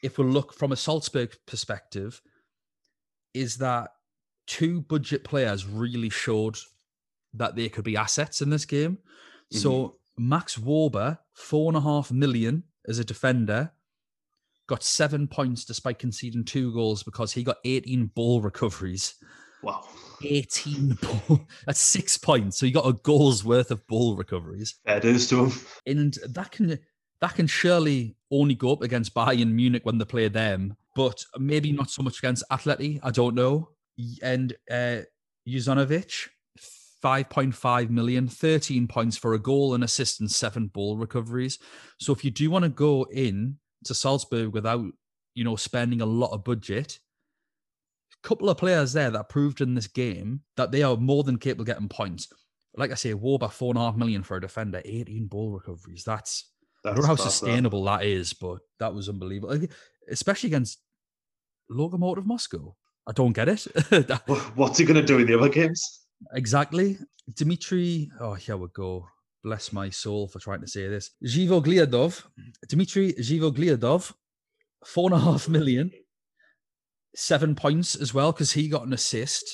[0.02, 2.20] if we look from a Salzburg perspective,
[3.34, 3.90] is that
[4.46, 6.56] two budget players really showed
[7.34, 8.92] that they could be assets in this game.
[8.92, 9.58] Mm-hmm.
[9.58, 13.72] So Max Wöber, four and a half million as a defender,
[14.66, 19.14] got seven points despite conceding two goals because he got 18 ball recoveries.
[19.62, 19.84] Wow.
[20.24, 21.46] 18 ball.
[21.66, 22.58] That's six points.
[22.58, 24.76] So he got a goal's worth of ball recoveries.
[24.84, 25.52] Fair dues to him.
[25.86, 26.78] And that can
[27.20, 31.72] that can surely only go up against Bayern Munich when they play them, but maybe
[31.72, 33.00] not so much against Atleti.
[33.02, 33.70] I don't know.
[34.22, 35.02] And uh
[35.48, 36.28] Junuzovic,
[37.02, 41.58] 5.5 million, 13 points for a goal, and assist, and seven ball recoveries.
[41.98, 44.84] So if you do want to go in to Salzburg without,
[45.34, 46.98] you know, spending a lot of budget,
[48.22, 51.38] a couple of players there that proved in this game that they are more than
[51.38, 52.28] capable of getting points.
[52.76, 56.04] Like I say, Wöber four and a half million for a defender, 18 ball recoveries.
[56.04, 56.49] That's,
[56.84, 57.46] That's I don't know how class, that.
[57.46, 59.56] sustainable that is, but that was unbelievable.
[59.56, 59.70] Like,
[60.10, 60.78] Especially against
[61.70, 62.74] Lokomotiv Moscow.
[63.06, 63.66] I don't get it.
[63.90, 64.22] That-
[64.54, 65.82] What's he going to do in the other games?
[66.34, 66.98] Exactly.
[67.34, 69.06] Dmitry, oh, here we go.
[69.42, 71.10] Bless my soul for trying to say this.
[71.26, 72.24] Zhivogliadov,
[72.68, 74.12] Dmitry Zhivogliadov,
[74.84, 75.90] four and a half million,
[77.14, 79.44] seven points as well, because he got an assist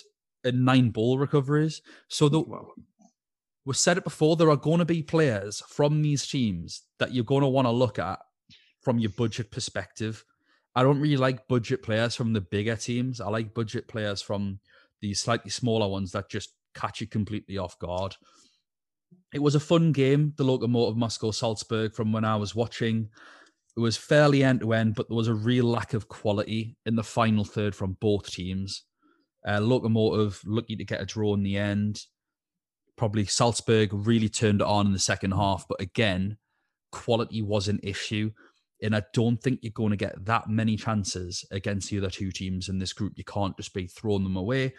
[0.45, 1.83] and nine ball recoveries.
[2.09, 2.69] So the, Wow.
[3.67, 7.25] We said it before, there are going to be players from these teams that you're
[7.25, 8.21] going to want to look at
[8.81, 10.25] from your budget perspective.
[10.77, 13.21] I don't really like budget players from the bigger teams.
[13.21, 14.61] I like budget players from
[15.01, 18.15] the slightly smaller ones that just catch you completely off guard.
[19.35, 23.09] It was a fun game, the Lokomotiv Moscow Salzburg, from when I was watching.
[23.77, 26.95] It was fairly end to end, but there was a real lack of quality in
[26.95, 28.85] the final third from both teams.
[29.45, 32.01] Uh, Lokomotiv lucky to get a draw in the end.
[32.97, 36.39] Probably Salzburg really turned on in the second half, but again,
[36.93, 38.31] quality was an issue.
[38.83, 42.31] And I don't think you're going to get that many chances against the other two
[42.31, 43.15] teams in this group.
[43.17, 44.75] You can't just be throwing them away.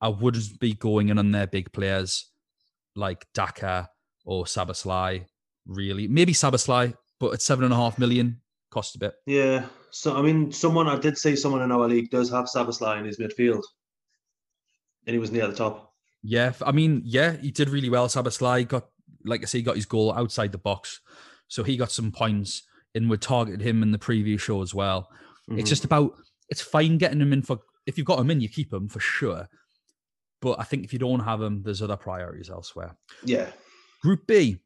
[0.00, 2.30] I wouldn't be going in on their big players
[2.94, 3.88] like Daka
[4.24, 5.24] or Szoboszlai,
[5.66, 6.06] really.
[6.06, 9.14] Maybe Szoboszlai, but at seven and a half million, cost a bit.
[9.26, 9.66] Yeah.
[9.90, 13.06] So, I mean, someone, I did say someone in our league does have Szoboszlai in
[13.06, 13.62] his midfield.
[15.06, 15.87] And he was near the top.
[16.22, 18.08] Yeah, I mean, yeah, he did really well.
[18.08, 18.88] Szoboszlai got,
[19.24, 21.00] like I say, he got his goal outside the box.
[21.46, 22.62] So he got some points
[22.94, 25.10] and we targeted him in the preview show as well.
[25.48, 25.60] Mhm.
[25.60, 26.14] It's just about,
[26.48, 29.00] it's fine getting him in for, if you've got him in, you keep him for
[29.00, 29.48] sure.
[30.40, 32.96] But I think if you don't have him, there's other priorities elsewhere.
[33.24, 33.50] Yeah.
[34.02, 34.58] Group B,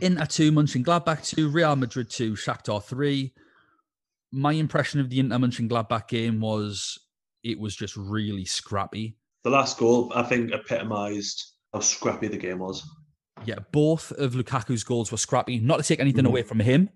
[0.00, 3.34] Inter 2, Mönchengladbach 2, Real Madrid 2, Shakhtar 3.
[4.32, 6.98] My impression of the Inter Mönchengladbach game was
[7.42, 9.16] it was just really scrappy.
[9.46, 12.82] The last goal, I think, epitomised how scrappy the game was.
[13.44, 15.60] Yeah, both of Lukaku's goals were scrappy.
[15.60, 16.30] Not to take anything Mhm.
[16.30, 16.90] away from him.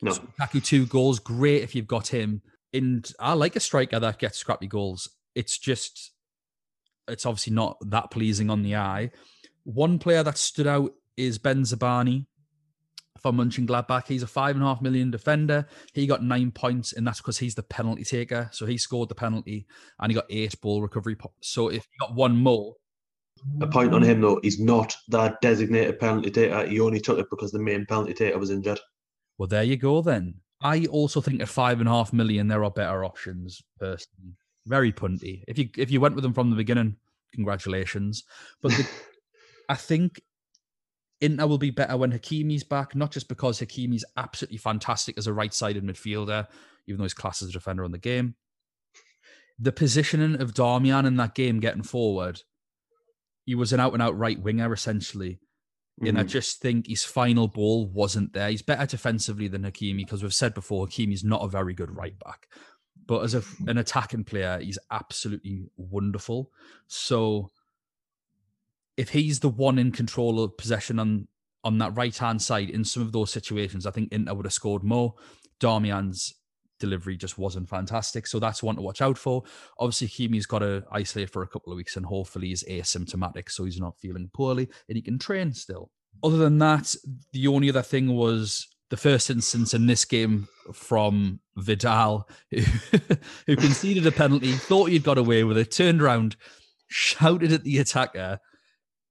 [0.00, 0.12] No.
[0.12, 2.40] So Lukaku two goals, great if you've got him.
[2.72, 5.08] And I like a striker that gets scrappy goals.
[5.34, 6.12] It's just,
[7.08, 9.10] it's obviously not that pleasing on the eye.
[9.64, 12.26] One player that stood out is Bensebaini
[13.20, 14.06] for Mönchengladbach.
[14.06, 15.66] He's a five and a half million defender.
[15.92, 18.48] He got nine points, and that's because he's the penalty taker.
[18.52, 19.66] So he scored the penalty,
[20.00, 21.16] and he got eight ball recovery.
[21.16, 22.74] po- So if you got one more,
[23.60, 26.66] A point on him, though, he's not that designated penalty taker.
[26.66, 28.80] He only took it because the main penalty taker was injured.
[29.38, 30.34] Well, there you go then.
[30.60, 33.62] I also think at five and a half million there are better options.
[33.78, 34.34] Personally,
[34.66, 35.44] very punty.
[35.46, 36.96] If you if you went with them from the beginning,
[37.32, 38.24] congratulations.
[38.60, 38.88] But the,
[39.68, 40.20] I think
[41.20, 45.32] Inter will be better when Hakimi's back, not just because Hakimi's absolutely fantastic as a
[45.32, 46.46] right-sided midfielder,
[46.86, 48.36] even though he's classed as a defender on the game.
[49.58, 52.42] The positioning of Darmian in that game getting forward,
[53.44, 55.40] he was an out-and-out right winger essentially.
[56.00, 56.28] And I Mhm.
[56.28, 58.50] just think his final ball wasn't there.
[58.50, 62.16] He's better defensively than Hakimi because we've said before Hakimi's not a very good right
[62.20, 62.46] back.
[63.04, 66.52] But as a, an attacking player, he's absolutely wonderful.
[66.86, 67.50] So
[68.98, 71.28] if he's the one in control of possession on
[71.64, 74.52] on that right hand side in some of those situations, I think Inter would have
[74.52, 75.14] scored more.
[75.60, 76.34] Darmian's
[76.78, 78.26] delivery just wasn't fantastic.
[78.26, 79.42] So that's one to watch out for.
[79.78, 83.64] Obviously, Hakimi's got to isolate for a couple of weeks and hopefully he's asymptomatic so
[83.64, 85.90] he's not feeling poorly and he can train still.
[86.22, 86.94] Other than that,
[87.32, 92.60] the only other thing was the first instance in this game from Vidal, who,
[93.46, 96.36] who conceded a penalty, thought he'd got away with it, turned around,
[96.88, 98.40] shouted at the attacker,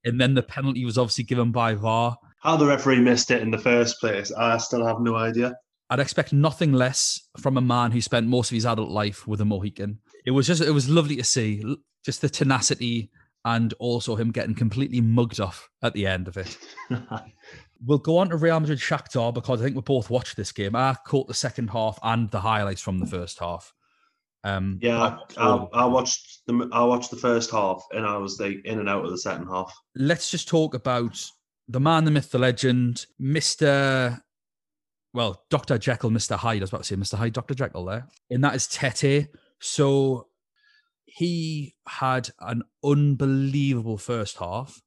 [0.07, 2.17] and then the penalty was obviously given by VAR.
[2.39, 5.55] How the referee missed it in the first place, I still have no idea.
[5.89, 9.41] I'd expect nothing less from a man who spent most of his adult life with
[9.41, 9.99] a Mohican.
[10.25, 11.63] It was just, it was lovely to see,
[12.03, 13.09] just the tenacity
[13.45, 16.57] and also him getting completely mugged off at the end of it.
[17.85, 20.75] We'll go on to Real Madrid Shakhtar because I think we both watched this game.
[20.75, 23.73] I caught the second half and the highlights from the first half.
[24.43, 28.63] Um, yeah, I, I watched the I watched the first half, and I was like
[28.65, 29.73] in and out of the second half.
[29.95, 31.29] let's just talk about
[31.67, 34.21] the man, the myth, the legend, Mr.
[35.13, 35.77] Well, Dr.
[35.77, 36.37] Jekyll, Mr.
[36.37, 36.57] Hyde.
[36.57, 37.17] I was about to say Mr.
[37.17, 37.53] Hyde, Dr.
[37.53, 38.07] Jekyll there.
[38.29, 39.27] And that is Tete.
[39.59, 40.27] So
[41.05, 44.79] he had an unbelievable first half.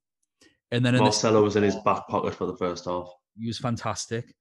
[0.70, 3.08] And then in the, Marcelo was in his back pocket for the first half.
[3.38, 4.34] he was fantastic.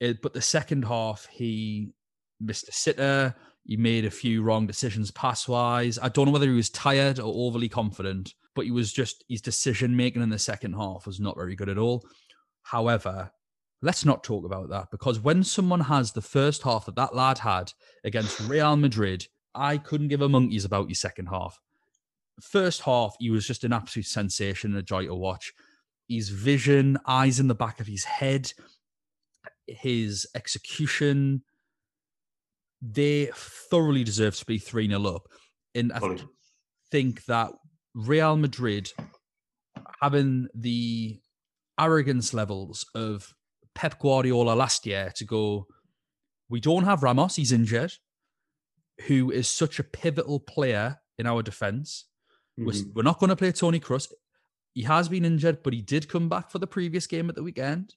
[0.00, 1.92] It, but the second half, he
[2.40, 3.34] missed a sitter.
[3.64, 5.98] He made a few wrong decisions pass wise.
[5.98, 9.40] I don't know whether he was tired or overly confident, but he was just his
[9.40, 12.04] decision making in the second half was not very good at all.
[12.62, 13.30] However,
[13.80, 17.38] let's not talk about that because when someone has the first half that that lad
[17.38, 17.72] had
[18.04, 21.58] against Real Madrid, I couldn't give a monkeys about his second half.
[22.40, 25.54] First half, he was just an absolute sensation and a joy to watch.
[26.08, 28.52] His vision, eyes in the back of his head,
[29.66, 31.42] his execution,
[32.82, 35.28] they thoroughly deserve to be 3 0 up.
[35.74, 36.22] And I th-
[36.90, 37.52] think that
[37.94, 38.90] Real Madrid
[40.00, 41.20] having the
[41.80, 43.34] arrogance levels of
[43.74, 45.66] Pep Guardiola last year to go,
[46.48, 47.92] we don't have Ramos, he's injured,
[49.06, 52.06] who is such a pivotal player in our defense.
[52.56, 52.94] We're, Mhm.
[52.94, 54.12] we're not going to play Toni Kroos.
[54.74, 57.42] He has been injured, but he did come back for the previous game at the
[57.42, 57.94] weekend.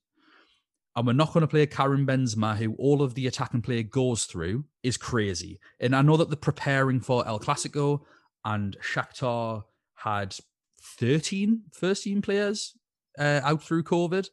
[0.98, 3.84] And we're not going to play Karim Benzema, who all of the attack and play
[3.84, 5.60] goes through, is crazy.
[5.80, 8.02] And I know that they're preparing for El Clasico,
[8.44, 10.36] and Shakhtar had
[10.82, 12.76] 13 first team players
[13.20, 14.28] uh, out through COVID.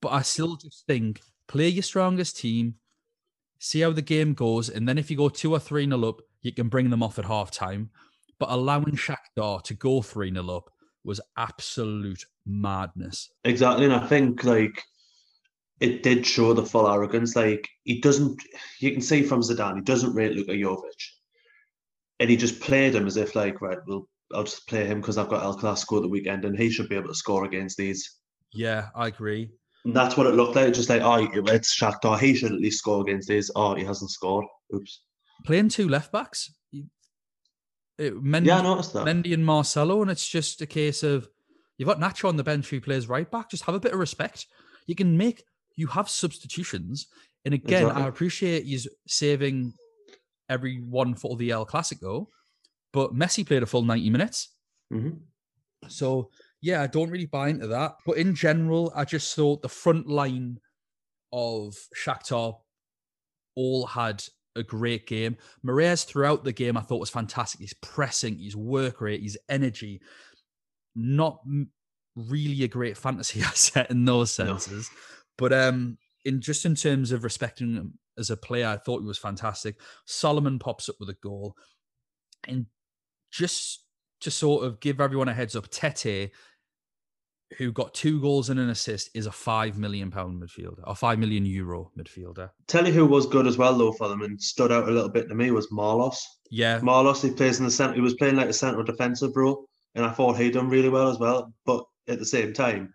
[0.00, 2.76] But I still just think play your strongest team,
[3.58, 6.20] see how the game goes, and then if you go two or three nil up,
[6.42, 7.90] you can bring them off at half time.
[8.38, 10.70] But allowing Shakhtar to go 3 nil up
[11.02, 13.30] was absolute madness.
[13.44, 14.84] Exactly, and I think like
[15.80, 17.36] it did show the full arrogance.
[17.36, 18.42] Like he doesn't,
[18.80, 21.10] you can see from Zidane, he doesn't really look at Jovic,
[22.20, 25.18] and he just played him as if like, right, well, I'll just play him because
[25.18, 28.18] I've got El Clasico the weekend, and he should be able to score against these.
[28.52, 29.50] Yeah, I agree.
[29.84, 30.74] And that's what it looked like.
[30.74, 33.50] Just like, oh, it's Shakhtar, he should at least score against these.
[33.54, 34.46] Oh, he hasn't scored.
[34.74, 35.02] Oops.
[35.44, 36.50] Playing two left backs,
[37.98, 39.06] it, Mendy, Yeah, I noticed that.
[39.06, 41.28] Mendy and Marcelo, and it's just a case of
[41.78, 43.50] you've got Nacho on the bench who plays right back.
[43.50, 44.46] Just have a bit of respect.
[44.86, 45.44] You can make,
[45.76, 47.06] you have substitutions.
[47.44, 48.02] And again, Exactly.
[48.02, 49.72] I appreciate you saving
[50.48, 52.26] everyone for the El Clasico,
[52.92, 54.54] but Messi played a full 90 minutes.
[54.92, 55.20] Mhm.
[55.88, 56.30] So
[56.62, 57.96] yeah, I don't really buy into that.
[58.06, 60.58] But in general, I just thought the front line
[61.32, 62.58] of Shakhtar
[63.54, 64.24] all had
[64.56, 65.36] a great game.
[65.64, 67.60] Moraes throughout the game I thought was fantastic.
[67.60, 70.00] His pressing, his work rate, his energy.
[70.94, 71.40] Not
[72.16, 74.46] really a great fantasy asset in those No.
[74.56, 74.90] senses,
[75.38, 79.06] but um, in just in terms of respecting him as a player, I thought he
[79.06, 79.80] was fantastic.
[80.06, 81.56] Solomon pops up with a goal,
[82.48, 82.66] and
[83.30, 83.84] just
[84.20, 86.30] to sort of give everyone a heads up, Tete,
[87.58, 91.18] who got two goals and an assist, is a five million pound midfielder or five
[91.18, 92.50] million euro midfielder.
[92.66, 95.10] Tell you who was good as well though for them and stood out a little
[95.10, 96.18] bit to me was Marlos.
[96.50, 97.94] Yeah, Marlos, he plays in the centre.
[97.94, 101.08] He was playing like a central defensive role, and I thought he done really well
[101.08, 101.52] as well.
[101.64, 102.92] But at the same time,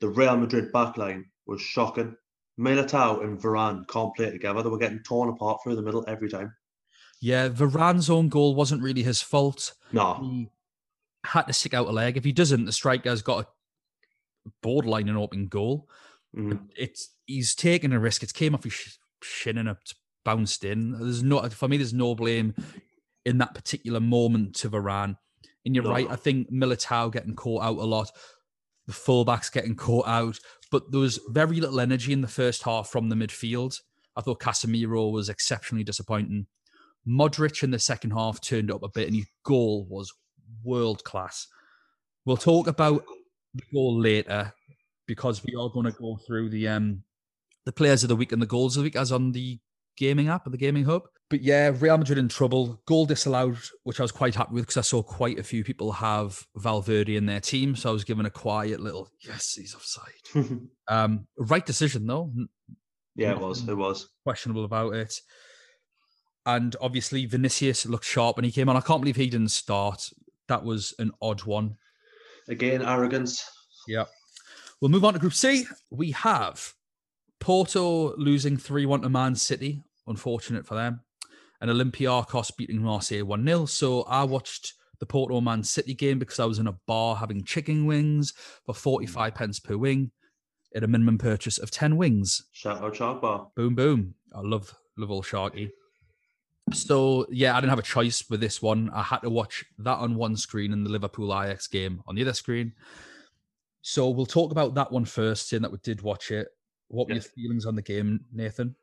[0.00, 2.16] the Real Madrid backline was shocking.
[2.58, 4.62] Militao and Varane can't play together.
[4.62, 6.54] They were getting torn apart through the middle every time.
[7.20, 7.48] yeah.
[7.48, 9.74] Varane's own goal wasn't really his fault.
[9.92, 10.48] No, He
[11.24, 12.16] had to stick out a leg.
[12.16, 13.46] If he doesn't, the striker's got
[14.46, 15.88] a borderline an open goal.
[16.36, 16.68] Mhm.
[16.76, 18.22] It's he's taking a risk.
[18.22, 20.92] It's came off his shin and it's bounced in.
[20.92, 21.76] There's no for me.
[21.78, 22.54] There's no blame
[23.24, 25.16] in that particular moment to Varane.
[25.64, 25.90] And you're No.
[25.90, 26.06] right.
[26.08, 28.10] I think Militao getting caught out a lot.
[28.86, 30.38] The fullbacks getting caught out,
[30.70, 33.80] but there was very little energy in the first half from the midfield.
[34.16, 36.46] I thought Casemiro was exceptionally disappointing.
[37.06, 40.12] Modric in the second half turned up a bit, and his goal was
[40.64, 41.48] world class.
[42.24, 43.04] We'll talk about
[43.54, 44.52] the goal later
[45.06, 47.02] because we are going to go through the um
[47.64, 49.58] the players of the week and the goals of the week as on the
[49.96, 51.02] gaming app the gaming hub.
[51.28, 52.80] But yeah, Real Madrid in trouble.
[52.86, 55.90] Goal disallowed, which I was quite happy with because I saw quite a few people
[55.92, 57.74] have Valverde in their team.
[57.74, 60.12] So I was given a quiet little yes, he's offside.
[60.88, 62.30] Um, right decision though,
[63.16, 63.66] yeah, it was.
[63.68, 64.08] It was.
[64.22, 65.20] questionable about it.
[66.44, 68.76] And obviously Vinicius looked sharp when he came on.
[68.76, 70.08] I can't believe he didn't start.
[70.46, 71.76] That was an odd one.
[72.48, 73.44] Again, arrogance.
[73.88, 74.04] Yeah.
[74.80, 75.66] We'll move on to Group C.
[75.90, 76.72] We have
[77.46, 79.84] Porto losing 3 1 to Man City.
[80.08, 81.02] Unfortunate for them.
[81.60, 83.66] And Olympiacos beating Marseille 1 0.
[83.66, 87.44] So I watched the Porto Man City game because I was in a bar having
[87.44, 88.32] chicken wings
[88.64, 90.10] for 45 pence per wing
[90.74, 92.42] at a minimum purchase of 10 wings.
[92.50, 93.46] Shout out Shark Bar.
[93.54, 94.14] Boom, boom.
[94.34, 95.70] I love, love old Sharky.
[96.72, 98.90] So yeah, I didn't have a choice with this one.
[98.92, 102.22] I had to watch that on one screen and the Liverpool Ajax game on the
[102.22, 102.72] other screen.
[103.82, 106.48] So we'll talk about that one first, seeing that we did watch it.
[106.88, 108.74] What were your feelings on the game, Nathan?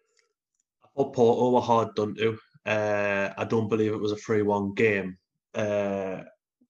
[0.83, 2.37] I thought Porto were hard done to.
[2.65, 5.17] Uh, I don't believe it was a 3 1 game.
[5.53, 6.21] Uh,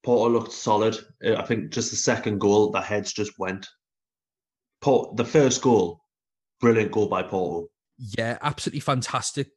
[0.03, 0.97] Porto looked solid.
[1.25, 3.67] Uh, I think just the second goal, the heads just went.
[4.81, 6.01] Port, the first goal,
[6.59, 7.69] brilliant goal by Porto.
[7.97, 9.47] Yeah, absolutely fantastic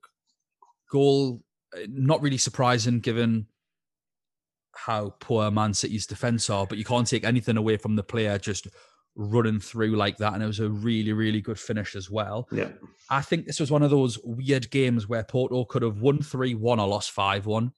[0.90, 1.42] goal.
[1.76, 3.46] Uh, Not really surprising given
[4.76, 8.38] how poor Man City's defense are, but you can't take anything away from the player
[8.38, 8.68] just
[9.16, 10.34] running through like that.
[10.34, 12.48] And it was a really, really good finish as well.
[12.52, 12.68] Yeah.
[13.10, 16.54] I think this was one of those weird games where Porto could have won 3
[16.54, 17.72] 1 or lost 5 1.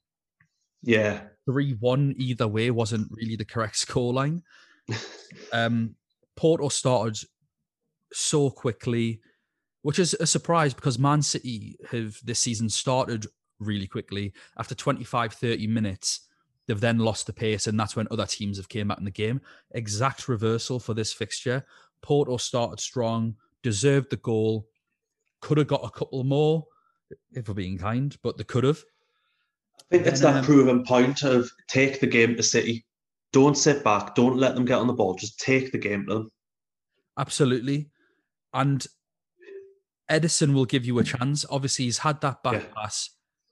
[0.82, 1.22] Yeah.
[1.46, 4.42] 3 1 either way wasn't really the correct scoreline.
[5.52, 5.94] um,
[6.36, 7.18] Porto started
[8.12, 9.20] so quickly,
[9.82, 13.26] which is a surprise because Man City have this season started
[13.60, 14.32] really quickly.
[14.58, 16.27] After 25, 30 minutes,
[16.68, 19.10] they've then lost the pace, and that's when other teams have came out in the
[19.10, 19.40] game.
[19.72, 21.64] Exact reversal for this fixture.
[22.02, 24.68] Porto started strong, deserved the goal,
[25.40, 26.64] could have got a couple more,
[27.32, 28.84] if we're being kind, but they could have.
[29.80, 32.84] I think it's And, that um, proven point of take the game to City.
[33.32, 34.14] Don't sit back.
[34.14, 35.14] Don't let them get on the ball.
[35.14, 36.32] Just take the game to them.
[37.18, 37.90] Absolutely.
[38.54, 38.86] And
[40.10, 41.44] Ederson will give you a chance.
[41.50, 42.68] Obviously, he's had that back Yeah.
[42.74, 43.10] pass,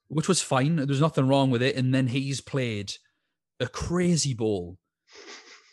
[0.08, 0.76] which was fine.
[0.76, 1.76] There's nothing wrong with it.
[1.76, 2.94] And then he's played
[3.60, 4.78] a crazy ball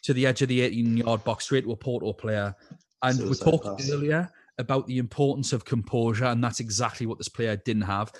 [0.04, 2.56] to the edge of the 18 yard box straight to a Porto player.
[3.02, 3.90] And we talked pass.
[3.92, 8.12] earlier about the importance of composure, and that's exactly what this player didn't have.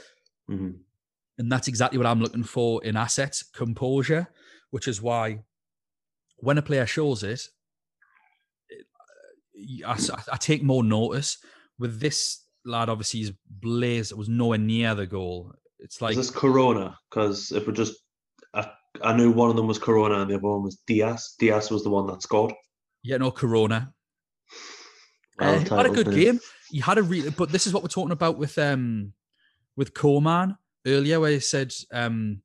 [0.50, 0.80] Mhm.
[1.38, 4.28] And that's exactly what I'm looking for in assets composure,
[4.72, 5.44] which is why
[6.38, 7.42] when a player shows it,
[9.86, 11.38] I- I take more notice.
[11.80, 14.12] With this lad, obviously, he's blazed.
[14.12, 15.54] It was nowhere near the goal.
[15.80, 16.98] It's like, Is this Corona?
[17.10, 18.03] Because if we're just,
[19.02, 21.36] I, I knew one of them was Corona and the other one was Diaz.
[21.40, 22.54] Diaz was the one that scored.
[23.04, 23.94] yeah, no, Corona.
[25.40, 26.16] Well Uh, he had a good mate.
[26.16, 26.40] game.
[26.70, 29.14] He had a really, but this is what we're talking about with um
[29.76, 32.42] with Coman earlier, where he said um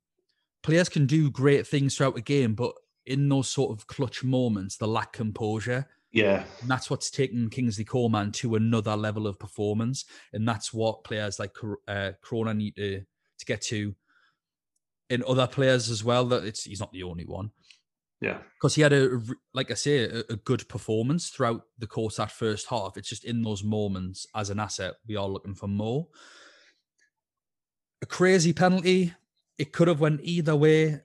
[0.63, 2.73] players can do great things throughout a game, but
[3.05, 5.87] in those sort of clutch moments, the lack composure.
[6.11, 10.05] Yeah, And that's what's taken Kingsley Coman to another level of performance.
[10.33, 11.55] And that's what players like
[11.87, 13.93] uh, Corona need to, to get to
[15.09, 16.25] in other players as well.
[16.25, 17.51] That it's he's not the only one
[18.21, 19.21] yeah, because he had a
[19.53, 22.97] like I say a, a good performance throughout the course of that first half.
[22.97, 26.07] It's just in those moments as an asset we are looking for more.
[28.01, 29.13] A crazy penalty.
[29.57, 31.01] It could have went either way.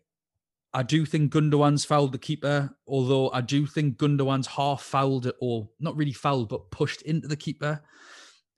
[0.72, 5.36] I do think Gundogan's fouled the keeper, although I do think Gundogan's half fouled it,
[5.40, 7.80] or not really fouled, but pushed into the keeper.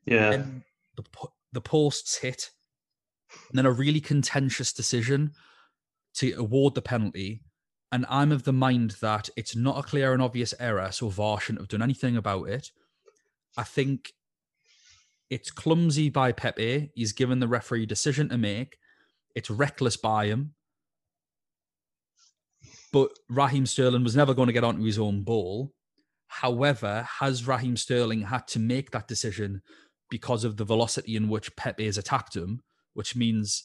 [0.07, 0.33] yeah.
[0.33, 0.63] And
[0.97, 1.05] the
[1.53, 2.51] the posts hit,
[3.49, 5.33] and then a really contentious decision
[6.15, 7.43] to award the penalty.
[7.93, 11.41] And I'm of the mind that it's not a clear and obvious error, so VAR
[11.41, 12.71] shouldn't have done anything about it.
[13.57, 14.13] I think
[15.31, 16.91] it's clumsy by Pepe.
[16.95, 18.77] He's given the referee a decision to make.
[19.35, 20.55] It's reckless by him.
[22.93, 25.73] But Raheem Sterling was never going to get onto his own ball.
[26.29, 29.63] However, has Raheem Sterling had to make that decision
[30.11, 32.63] because of the velocity in which Pepe has attacked him,
[32.97, 33.65] which means,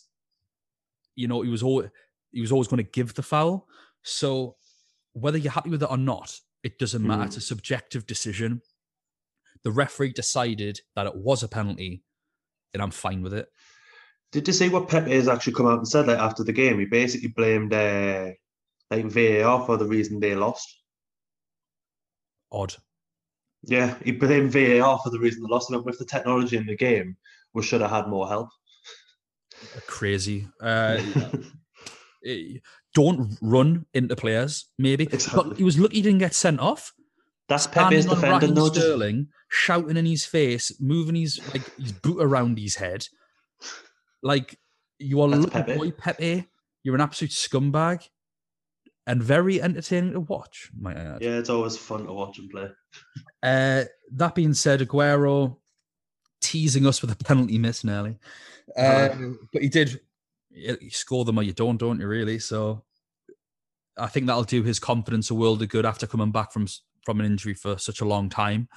[1.15, 1.89] you know, he was always
[2.31, 3.67] he was always going to give the foul.
[4.03, 4.55] So
[5.13, 7.23] whether you're happy with it or not, it doesn't matter.
[7.23, 7.27] Mhm.
[7.27, 8.61] It's a subjective decision.
[9.63, 12.03] The referee decided that it was a penalty,
[12.73, 13.47] and I'm fine with it.
[14.31, 16.79] Did you see what Pepe has actually come out and said like after the game?
[16.79, 18.31] He basically blamed uh,
[18.89, 20.67] like VAR for the reason they lost.
[22.51, 22.75] Odd.
[23.63, 25.69] Yeah, he blamed VAR for the reason they lost.
[25.69, 27.17] And with the technology in the game,
[27.53, 28.49] we should have had more help.
[29.87, 30.47] Crazy.
[30.61, 31.01] Uh,
[32.25, 32.57] eh,
[32.93, 35.05] don't run into players, maybe.
[35.33, 36.93] But he was lucky he didn't get sent off.
[37.47, 38.69] That's Pepe's defending though.
[38.69, 43.05] Sterling, shouting in his face, moving his like his boot around his head.
[44.23, 44.57] Like
[44.99, 45.77] you are That's lucky Pepe.
[45.77, 46.47] boy, Pepe.
[46.83, 48.07] You're an absolute scumbag,
[49.05, 50.69] and very entertaining to watch.
[50.79, 51.21] Might I add.
[51.21, 52.69] yeah, it's always fun to watch him play.
[53.43, 53.83] Uh,
[54.13, 55.57] that being said, Aguero
[56.41, 58.17] teasing us with a penalty miss nearly,
[58.77, 59.33] uh, Uh-huh.
[59.53, 60.01] but he did.
[60.49, 62.07] You score them or you don't, don't you?
[62.07, 62.37] Really?
[62.39, 62.83] So
[63.97, 66.67] I think that'll do his confidence a world of good after coming back from
[67.05, 68.67] from an injury for such a long time.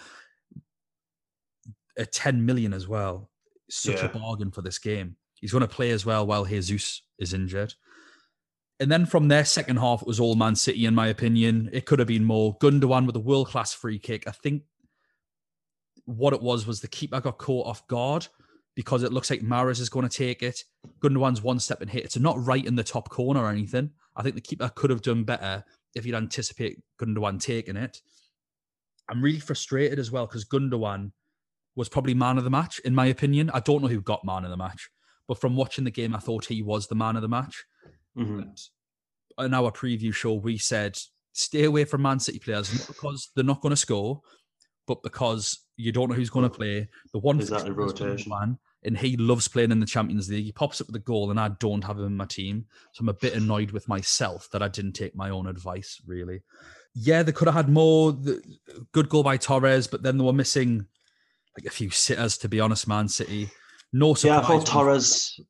[1.96, 3.30] At ten million as well,
[3.70, 5.16] such a bargain for this game.
[5.40, 7.74] He's going to play as well while Jesus is injured.
[8.80, 11.70] And then from their second half, it was all Man City, in my opinion.
[11.72, 12.58] It could have been more.
[12.58, 14.26] Gundogan with a world class free kick.
[14.26, 14.62] I think
[16.06, 18.26] what it was was the keeper got caught off guard
[18.74, 20.64] because it looks like Mahrez is going to take it.
[21.00, 22.04] Gundogan's one step and hit.
[22.04, 23.90] It's not right in the top corner or anything.
[24.16, 28.00] I think the keeper could have done better if he'd anticipate Gundogan taking it.
[29.08, 31.12] I'm really frustrated as well because Gundogan
[31.76, 33.50] was probably man of the match, in my opinion.
[33.52, 34.90] I don't know who got man of the match,
[35.28, 37.64] but from watching the game, I thought he was the man of the match.
[38.16, 38.42] Mhm.
[39.38, 40.98] And in our preview show, we said
[41.32, 44.22] stay away from Man City players, not because they're not going to score,
[44.86, 46.56] but because you don't know who's going to mm.
[46.56, 46.88] play.
[47.12, 48.32] The one Exactly, rotation.
[48.32, 50.44] Gundogan, and he loves playing in the Champions League.
[50.44, 52.66] He pops up with a goal, and I don't have him in my team.
[52.92, 56.42] So I'm a bit annoyed with myself that I didn't take my own advice, really.
[56.94, 58.12] Yeah, they could have had more.
[58.12, 58.42] The,
[58.92, 60.86] good goal by Torres, but then they were missing
[61.56, 63.50] like a few sitters, to be honest, Man City.
[63.92, 64.36] No surprise.
[64.36, 64.40] Yeah.
[64.40, 65.40] I thought Torres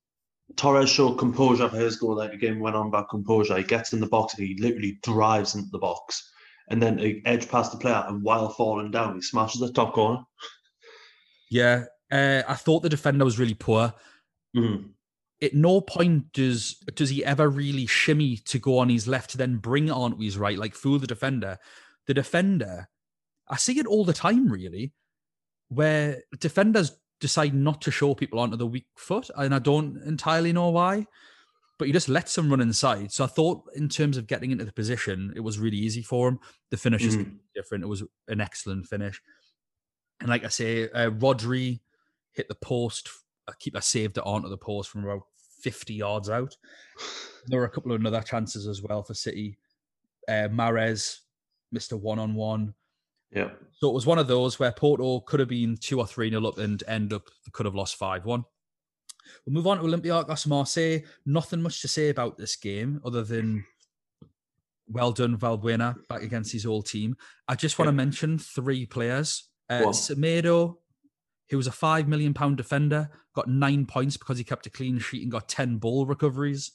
[0.57, 2.17] Torres showed composure for his goal.
[2.17, 3.57] Like the game went on about composure.
[3.57, 6.31] He gets in the box and he literally drives into the box,
[6.69, 9.95] and then he edge past the player, and while falling down, he smashes the top
[9.95, 10.23] corner.
[11.51, 13.95] Yeah, uh, I thought the defender was really poor.
[14.57, 14.91] Mhm.
[15.43, 19.37] At no point does does he ever really shimmy to go on his left to
[19.37, 21.59] then bring it onto his right, like fool the defender.
[22.07, 22.89] The defender,
[23.49, 24.93] I see it all the time, really,
[25.69, 30.53] where defenders decide not to show people onto the weak foot, and I don't entirely
[30.53, 31.07] know why.
[31.79, 33.11] But he just lets them run inside.
[33.11, 36.29] So I thought, in terms of getting into the position, it was really easy for
[36.29, 36.39] him.
[36.71, 37.39] The finish is Mhm.
[37.55, 37.83] different.
[37.85, 39.21] It was an excellent finish.
[40.21, 41.81] And like I say, uh, Rodri
[42.33, 43.09] hit the post.
[43.49, 45.23] I keep I saved it onto the post from about
[45.61, 46.57] 50 yards out.
[47.47, 49.59] There were a couple of other chances as well for City.
[50.27, 51.19] Uh, Mahrez
[51.73, 52.75] missed a one on one.
[53.31, 56.31] Yeah, So it was one of those where Porto could have been two or three
[56.31, 58.45] nil up and end up could have lost five one.
[59.45, 61.01] We'll move on to Olympiacos Marseille.
[61.27, 63.65] Nothing much to say about this game other than
[64.89, 67.17] well done Valbuena back against his old team.
[67.49, 69.49] I just want to mention three players.
[69.71, 69.93] Uh, on.
[69.93, 70.77] Semedo,
[71.51, 74.99] who was a five million pound defender, got nine points because he kept a clean
[74.99, 76.73] sheet and got ten ball recoveries.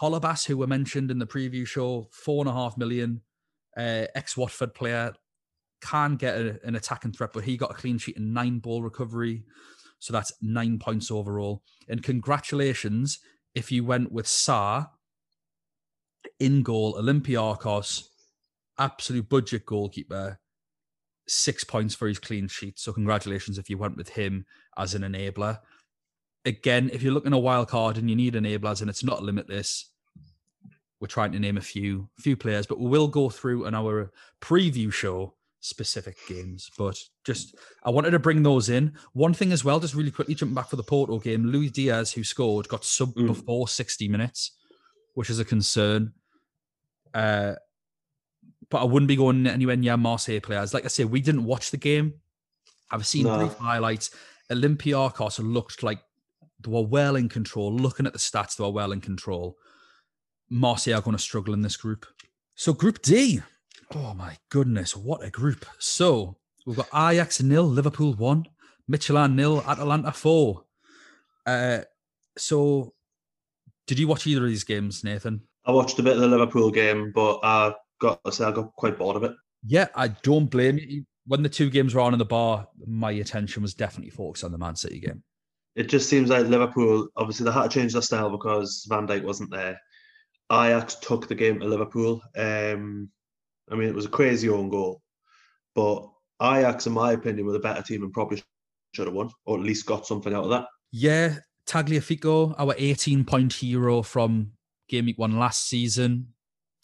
[0.00, 3.22] Holebas, who were mentioned in the preview show, four and a half million,
[3.76, 5.14] uh, ex Watford player,
[5.80, 8.82] can get a, an attacking threat, but he got a clean sheet and nine ball
[8.82, 9.44] recovery.
[9.98, 11.62] So that's nine points overall.
[11.88, 13.18] And congratulations
[13.54, 14.86] if you went with Sa
[16.38, 18.04] in goal, Olympiakos,
[18.78, 20.38] absolute budget goalkeeper,
[21.26, 22.78] six points for his clean sheet.
[22.78, 24.46] So congratulations if you went with him
[24.76, 25.60] as an enabler.
[26.44, 29.90] Again, if you're looking a wild card and you need enablers and it's not limitless,
[31.00, 34.12] we're trying to name a few few players, but we will go through in our
[34.40, 36.70] preview show specific games.
[36.78, 37.54] But just
[37.84, 38.92] I wanted to bring those in.
[39.12, 42.12] One thing as well, just really quickly jumping back for the Porto game, Luis Diaz,
[42.12, 43.26] who scored, got sub Mm.
[43.28, 44.52] before 60 minutes,
[45.14, 46.12] which is a concern.
[47.14, 47.54] Uh
[48.70, 50.74] but I wouldn't be going anywhere near Marseille players.
[50.74, 52.14] Like I say, we didn't watch the game.
[52.90, 53.38] I've seen No.
[53.38, 54.10] brief highlights.
[54.50, 56.00] Olympiacos looked like
[56.60, 57.74] they were well in control.
[57.74, 59.56] Looking at the stats, they were well in control.
[60.50, 62.04] Marseille are going to struggle in this group.
[62.56, 63.40] So Group D.
[63.94, 65.64] Oh my goodness, what a group.
[65.78, 66.36] So
[66.66, 68.46] we've got Ajax nil, Liverpool one,
[68.90, 70.64] Midtjylland nil, Atalanta four.
[71.46, 71.80] Uh,
[72.36, 72.92] so
[73.86, 75.40] did you watch either of these games, Nathan?
[75.64, 78.74] I watched a bit of the Liverpool game, but I got to say I got
[78.74, 79.32] quite bored of it.
[79.66, 81.04] Yeah, I don't blame you.
[81.26, 84.52] When the two games were on in the bar, my attention was definitely focused on
[84.52, 85.22] the Man City game.
[85.76, 89.22] It just seems like Liverpool, obviously, they had to change their style because Van Dijk
[89.22, 89.78] wasn't there.
[90.50, 92.22] Ajax took the game to Liverpool.
[92.36, 93.10] Um,
[93.70, 95.02] I mean, it was a crazy own goal,
[95.74, 96.08] but
[96.42, 98.42] Ajax, in my opinion, were the better team and probably
[98.92, 100.66] should have won, or at least got something out of that.
[100.92, 104.52] Yeah, Tagliafico, our 18 point hero from
[104.88, 106.28] Game Week 1 last season.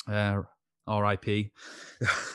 [0.07, 0.43] Uh,
[0.87, 1.51] RIP.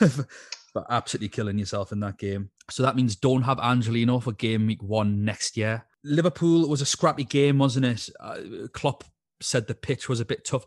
[0.74, 2.50] but absolutely killing yourself in that game.
[2.70, 5.84] So that means don't have Angelino for Game Week 1 next year.
[6.04, 8.08] Liverpool was a scrappy game, wasn't it?
[8.18, 9.04] Uh, Klopp
[9.40, 10.64] said the pitch was a bit tough.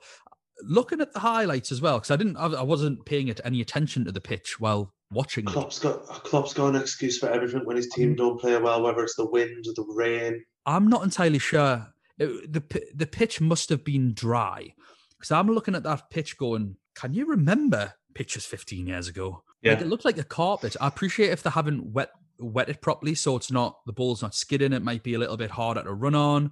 [0.61, 3.59] Looking at the highlights as well, because I didn't, I I wasn't paying it any
[3.61, 5.49] attention to the pitch while watching it.
[5.51, 9.03] Klopp's got Klopp's got an excuse for everything when his team don't play well, whether
[9.03, 10.43] it's the wind or the rain.
[10.65, 11.87] I'm not entirely sure.
[12.19, 14.73] It- the the pitch must have been dry
[15.17, 19.43] because I'm looking at that pitch going, can you remember pitches 15 years ago?
[19.63, 19.81] Like, Yeah.
[19.81, 20.75] it looked like a carpet.
[20.79, 24.35] I appreciate if they haven't wet wet it properly, so it's not the ball's not
[24.35, 24.71] skidding.
[24.73, 26.51] It might be a little bit harder to run on.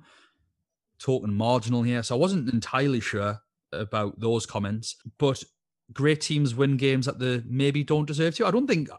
[1.00, 3.42] Talking marginal here, so I wasn't entirely sure
[3.72, 4.96] about those comments.
[5.18, 5.44] But
[5.94, 8.46] great teams win games that they maybe don't deserve to.
[8.46, 8.90] I don't think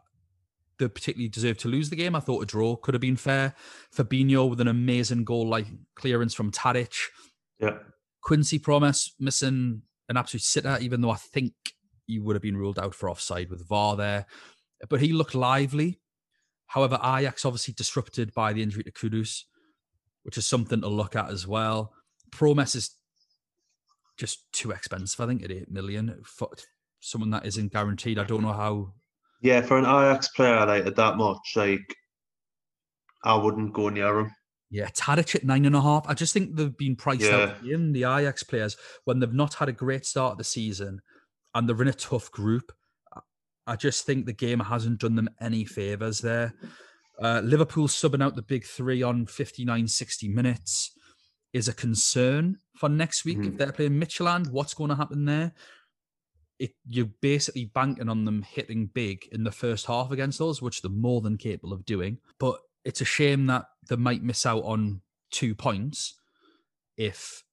[0.78, 2.14] they particularly deserve to lose the game.
[2.14, 3.54] I thought a draw could have been fair.
[3.94, 6.96] Fabinho with an amazing goal like clearance from Tadic.
[7.58, 7.78] Yeah.
[8.22, 11.52] Quincy Promes missing an absolute sitter, even though I think
[12.06, 14.26] he would have been ruled out for offside with VAR there.
[14.88, 16.00] But he looked lively.
[16.66, 19.42] However, Ajax obviously disrupted by the injury to Kudus,
[20.22, 21.92] which is something to look at as well.
[22.30, 22.96] Promes is
[24.22, 26.48] just too expensive, I think, at 8 million for
[27.00, 28.20] someone that isn't guaranteed.
[28.20, 28.92] I don't know how
[29.40, 31.96] Yeah, for an Ajax player I like it that much, like
[33.24, 34.30] I wouldn't go near him.
[34.70, 36.04] Yeah, Tadic at nine and a half.
[36.08, 39.68] I just think they've been priced out in the Ajax players when they've not had
[39.68, 41.00] a great start of the season
[41.52, 42.70] and they're in a tough group.
[43.12, 43.20] I-
[43.66, 46.54] I just think the game hasn't done them any favours there.
[47.20, 50.92] Uh, Liverpool subbing out the big three on 59, 60 minutes
[51.53, 53.38] is a concern for next week.
[53.38, 53.59] If Mhm.
[53.59, 55.55] they're playing Midtjylland, what's going to happen there?
[56.59, 60.80] It, you're basically banking on them hitting big in the first half against us, which
[60.80, 62.18] they're more than capable of doing.
[62.38, 66.18] But it's a shame that they might miss out on two points
[66.96, 67.44] if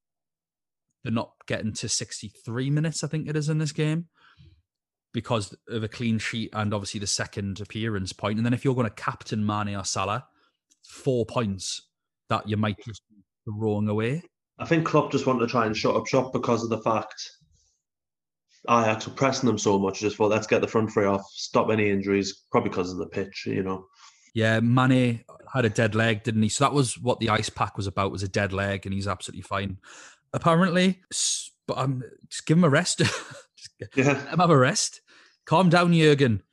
[1.03, 4.09] they're not getting to 63 minutes, I think it is in this game,
[5.13, 8.37] because of a clean sheet and obviously the second appearance point.
[8.37, 10.27] And then if you're going to captain Mane or Salah,
[10.83, 11.87] four points
[12.27, 13.01] that you might just
[13.45, 14.23] be throwing away.
[14.59, 17.31] I think Klopp just wanted to try and shut up shop because of the fact
[18.69, 19.99] Ajax were pressing them so much.
[20.01, 23.07] Just well, let's get the front three off, stop any injuries, probably because of the
[23.07, 23.85] pitch, you know.
[24.35, 25.23] Yeah, Mane
[25.53, 26.49] had a dead leg, didn't he?
[26.49, 29.07] So that was what the ice pack was about, was a dead leg, and he's
[29.07, 29.77] absolutely fine.
[30.33, 30.99] Apparently,
[31.67, 32.99] but um, just give him a rest.
[33.79, 35.01] get- Yeah, let him have a rest.
[35.45, 36.43] Calm down, Jurgen.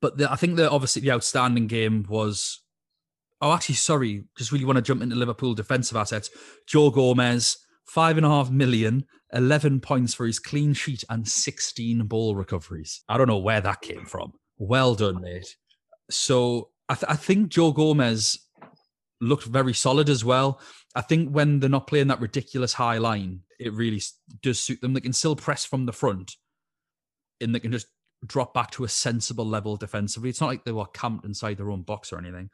[0.00, 2.60] But the, I think that obviously the outstanding game was.
[3.40, 4.24] Oh, actually, sorry.
[4.36, 6.30] Just really want to jump into Liverpool defensive assets.
[6.66, 12.06] Joe Gomez, five and a half million, 11 points for his clean sheet and 16
[12.06, 13.02] ball recoveries.
[13.08, 14.32] I don't know where that came from.
[14.56, 15.56] Well done, mate.
[16.10, 18.38] So I, th- I think Joe Gomez
[19.20, 20.60] looked very solid as well.
[20.94, 24.02] I think when they're not playing that ridiculous high line, it really
[24.42, 24.94] does suit them.
[24.94, 26.36] They can still press from the front
[27.40, 27.86] and they can just
[28.26, 30.30] drop back to a sensible level defensively.
[30.30, 32.50] It's not like they were camped inside their own box or anything.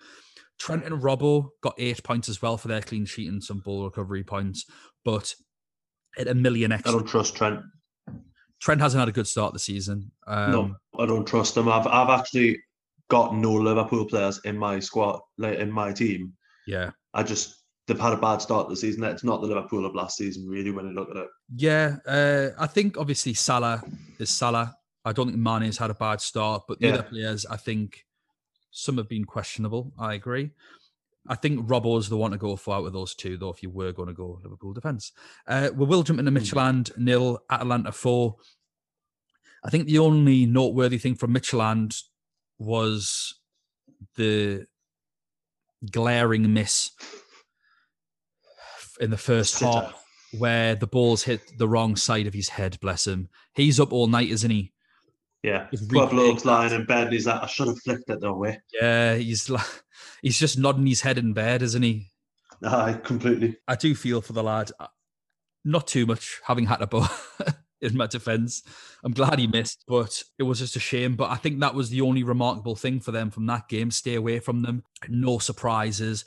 [0.59, 3.85] Trent and Robbo got eight points as well for their clean sheet and some ball
[3.85, 4.65] recovery points,
[5.05, 5.35] but
[6.19, 6.93] at a million extra.
[6.93, 7.61] I don't trust Trent.
[8.61, 10.11] Trent hasn't had a good start the season.
[10.27, 11.69] Um, no, I don't trust him.
[11.69, 12.59] I've I've actually
[13.09, 16.33] got no Liverpool players in my squad, like in my team.
[16.67, 16.91] Yeah.
[17.13, 19.05] I just they've had a bad start the season.
[19.05, 21.29] It's not the Liverpool of last season, really, when you look at it.
[21.55, 23.83] Yeah, uh, I think obviously Salah
[24.19, 24.75] is Salah.
[25.05, 26.95] I don't think Mane's had a bad start, but the Yeah.
[26.95, 28.05] other players, I think
[28.71, 29.93] some have been questionable.
[29.99, 30.51] I agree.
[31.27, 33.71] I think Robbo's the one to go for out of those two, though, if you
[33.71, 35.13] were going to go Liverpool defence.
[35.47, 38.37] Uh, we will jump into Midtjylland, nil, Atalanta four.
[39.65, 42.03] I think the only noteworthy thing from Midtjylland
[42.59, 43.35] was
[44.17, 44.67] the
[45.91, 46.91] glaring miss
[49.01, 50.05] in the first half
[50.39, 53.29] where the balls hit the wrong side of his head, bless him.
[53.55, 54.74] He's up all night, isn't he?
[55.45, 56.49] Yeah, Just poor replaying bloke's that.
[56.51, 57.05] lying in bed.
[57.05, 58.63] And he's like, I should have flicked it that way.
[58.73, 59.67] Yeah, he's like,
[60.23, 62.11] he's just nodding his head in bed, isn't he?
[62.65, 63.59] Aye, completely.
[63.69, 64.71] I do feel for the lad.
[65.63, 67.07] Not too much, having had a bow
[67.83, 68.63] in my defence.
[69.05, 71.15] I'm glad he missed, but it was just a shame.
[71.15, 73.91] But I think that was the only remarkable thing for them from that game.
[73.91, 74.83] Stay away from them.
[75.11, 76.25] No surprises.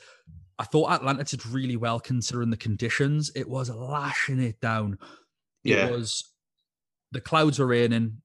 [0.60, 3.32] I thought Atalanta did really well considering the conditions.
[3.34, 5.00] It was lashing it down.
[5.64, 5.86] Yeah.
[5.86, 6.22] It was
[7.10, 8.18] the clouds were raining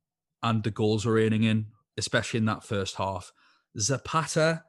[0.44, 1.68] and the goals were raining in,
[1.98, 3.32] especially in that first half.
[3.80, 4.64] Zapata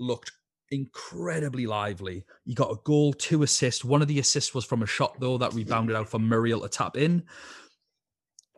[0.00, 0.32] looked
[0.70, 2.24] incredibly lively.
[2.44, 3.84] He got a goal, two assists.
[3.84, 6.68] One of the assists was from a shot, though, that rebounded out for Muriel to
[6.68, 7.24] tap in.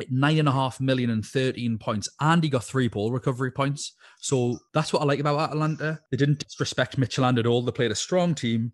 [0.09, 3.93] Nine and a half million and 13 points, and he got three ball recovery points.
[4.19, 6.01] So that's what I like about Atalanta.
[6.11, 7.63] They didn't disrespect Midtjylland at all.
[7.63, 8.73] They played a strong team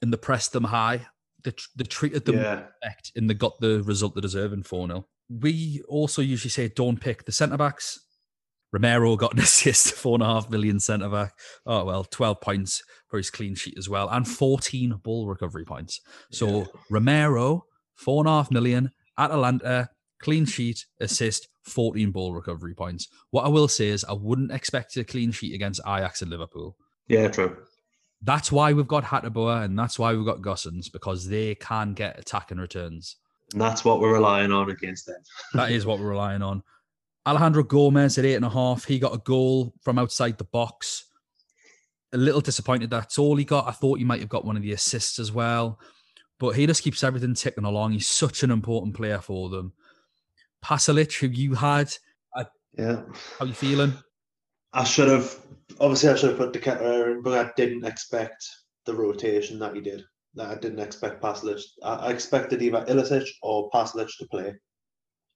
[0.00, 1.06] and they pressed them high.
[1.44, 2.64] They, they treated them Yeah.
[2.82, 5.06] respect and they got the result they deserve in 4 0.
[5.28, 8.00] We also usually say don't pick the centre backs.
[8.72, 11.32] Romero got an assist, four and a half million centre back.
[11.66, 16.00] Oh, well, 12 points for his clean sheet as well, and 14 ball recovery points.
[16.30, 16.64] So Yeah.
[16.90, 17.64] Romero,
[17.94, 19.88] four and a half million, Atalanta,
[20.20, 23.08] clean sheet, assist, 14 ball recovery points.
[23.30, 26.76] What I will say is, I wouldn't expect a clean sheet against Ajax and Liverpool.
[27.08, 27.56] Yeah, true.
[28.20, 32.18] That's why we've got Hateboer and that's why we've got Gosens because they can get
[32.18, 33.16] attack and returns.
[33.52, 35.20] And that's what we're relying on against them.
[35.54, 36.62] That is what we're relying on.
[37.26, 38.84] Alejandro Gomez at eight and a half.
[38.84, 41.04] He got a goal from outside the box.
[42.12, 43.68] A little disappointed that's all he got.
[43.68, 45.78] I thought he might have got one of the assists as well.
[46.38, 47.92] But he just keeps everything ticking along.
[47.92, 49.72] He's such an important player for them.
[50.64, 51.92] Pasalic, who you had,
[52.76, 53.02] Yeah.
[53.38, 53.92] how you feeling?
[54.72, 55.34] I should have
[55.80, 58.46] obviously I should have put De Ketelaere in, but I didn't expect
[58.84, 60.02] the rotation that he did.
[60.34, 61.60] That I didn't expect Pasalic.
[61.82, 64.54] I, I expected either Ilicic or Pasalic to play.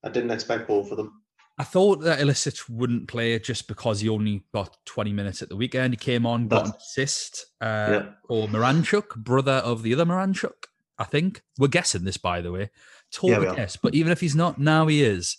[0.04, 1.22] I didn't expect both of them.
[1.58, 5.56] I thought that Ilicic wouldn't play just because he only got 20 minutes at the
[5.56, 5.92] weekend.
[5.92, 8.08] He came on, got an That's- assist uh, Yeah.
[8.26, 10.64] for Miranchuk, brother of the other Miranchuk,
[10.98, 11.42] I think.
[11.58, 12.70] We're guessing this, by the way.
[13.12, 13.76] Total Yeah, guess.
[13.76, 15.36] But even if he's not, now he is.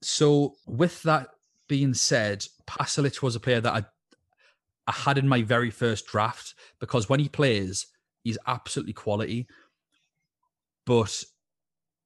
[0.00, 1.28] So, with that
[1.68, 3.84] being said, Pasalic was a player that I,
[4.86, 7.86] I had in my very first draft because when he plays,
[8.28, 9.46] he's absolutely quality.
[10.86, 11.24] But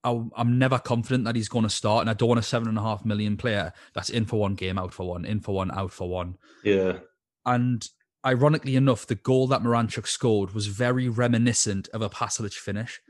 [0.05, 2.69] I, I'm never confident that he's going to start, and I don't want a seven
[2.69, 5.55] and a half million player that's in for one game, out for one, in for
[5.55, 6.37] one, out for one.
[6.65, 6.99] Yeah.
[7.45, 7.87] And
[8.25, 13.01] ironically enough, the goal that Miranchuk scored was very reminiscent of a Pasalic finish.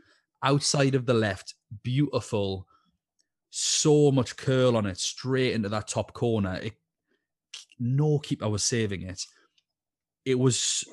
[0.42, 2.66] Outside of the left, beautiful,
[3.50, 6.58] so much curl on it, straight into that top corner.
[6.62, 6.74] It,
[7.78, 9.24] no keeper was saving it.
[10.24, 10.84] It was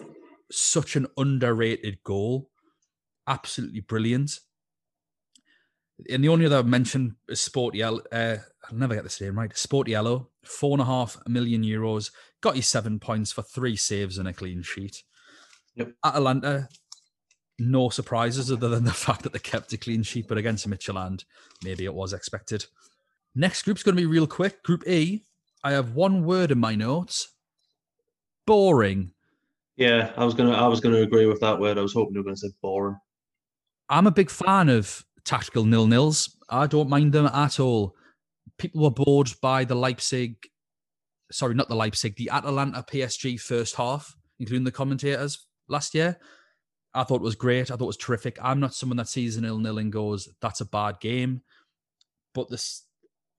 [0.51, 2.49] such an underrated goal.
[3.27, 4.39] Absolutely brilliant.
[6.09, 8.01] And the only other mention is Sportiello.
[8.11, 8.37] Uh,
[8.69, 9.51] I'll never get this name right.
[9.51, 14.27] Sportiello, four and a half million euros, got you seven points for three saves and
[14.27, 15.03] a clean sheet.
[15.75, 15.93] Yep.
[16.03, 16.69] Atalanta,
[17.59, 21.25] no surprises other than the fact that they kept a clean sheet, but against Midtjylland,
[21.63, 22.65] maybe it was expected.
[23.35, 24.63] Next group's going to be real quick.
[24.63, 25.25] Group E,
[25.63, 27.33] I have one word in my notes.
[28.45, 29.11] Boring.
[29.79, 31.77] Yeah, I was gonna I was gonna agree with that word.
[31.77, 32.97] I was hoping you were gonna say boring.
[33.87, 36.37] I'm a big fan of tactical nil nils.
[36.49, 37.95] I don't mind them at all.
[38.57, 40.35] People were bored by the Leipzig,
[41.31, 46.19] sorry, not the Leipzig, the Atalanta PSG first half, including the commentators last year.
[46.93, 47.71] I thought it was great.
[47.71, 48.37] I thought it was terrific.
[48.41, 51.41] I'm not someone that sees an nil nil and goes, "That's a bad game."
[52.33, 52.83] But this,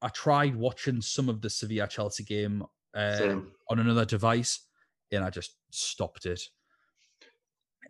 [0.00, 2.64] I tried watching some of the Sevilla Chelsea game
[2.94, 4.60] uh, on another device,
[5.12, 6.40] and I just stopped it.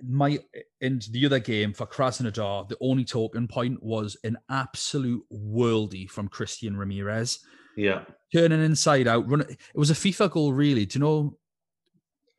[0.03, 0.39] My
[0.81, 6.29] in the other game for Krasnodar, the only talking point was an absolute worldie from
[6.29, 7.41] Christian Ramirez,
[7.77, 8.05] Yeah.
[8.33, 9.29] turning inside out.
[9.29, 9.43] Run.
[9.43, 10.87] It was a FIFA goal, really.
[10.87, 11.39] Do you know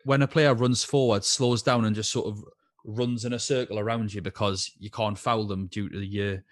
[0.05, 2.43] when a player runs forward, slows down, and just sort of
[2.83, 6.43] runs in a circle around you because you can't foul them due to your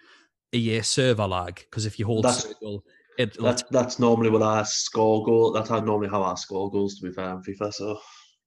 [0.52, 1.56] EA server lag?
[1.56, 2.84] Because if you hold That's- circle,
[3.18, 5.50] it That's that's normally what I score goal.
[5.50, 7.74] That's how normally how I score goals to be fair in FIFA.
[7.74, 7.98] So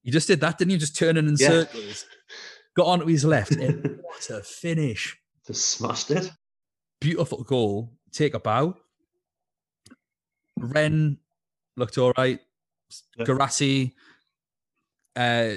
[0.04, 0.78] You just did that, didn't you?
[0.78, 1.49] Just turning in Yeah.
[1.49, 2.06] circles.
[2.76, 3.51] Got onto his left.
[3.54, 5.18] and what a finish.
[5.47, 6.30] just smashed it.
[6.99, 7.93] Beautiful goal.
[8.12, 8.76] Take a bow.
[10.58, 11.18] Rennes
[11.78, 12.39] looked all right.
[13.18, 13.26] Yeah.
[13.26, 13.95] Guirassy,
[15.16, 15.54] uh,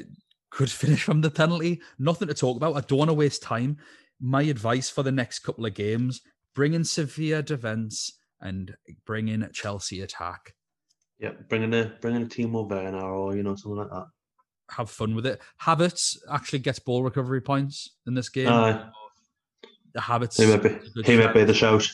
[0.50, 1.80] good finish from the penalty.
[1.98, 2.76] Nothing to talk about.
[2.76, 3.78] I don't want to waste time.
[4.20, 6.22] My advice for the next couple of games
[6.54, 8.74] bring in Sevilla defense and
[9.04, 10.54] bring in Chelsea attack.
[11.18, 14.06] Yeah, bringing a bringing a team over Werner or you know something like that.
[14.70, 15.40] Have fun with it.
[15.62, 18.48] Havertz actually gets ball recovery points in this game.
[18.48, 18.84] Aye.
[19.94, 20.36] the Havertz.
[20.38, 21.88] He might be is a good he might be the shout.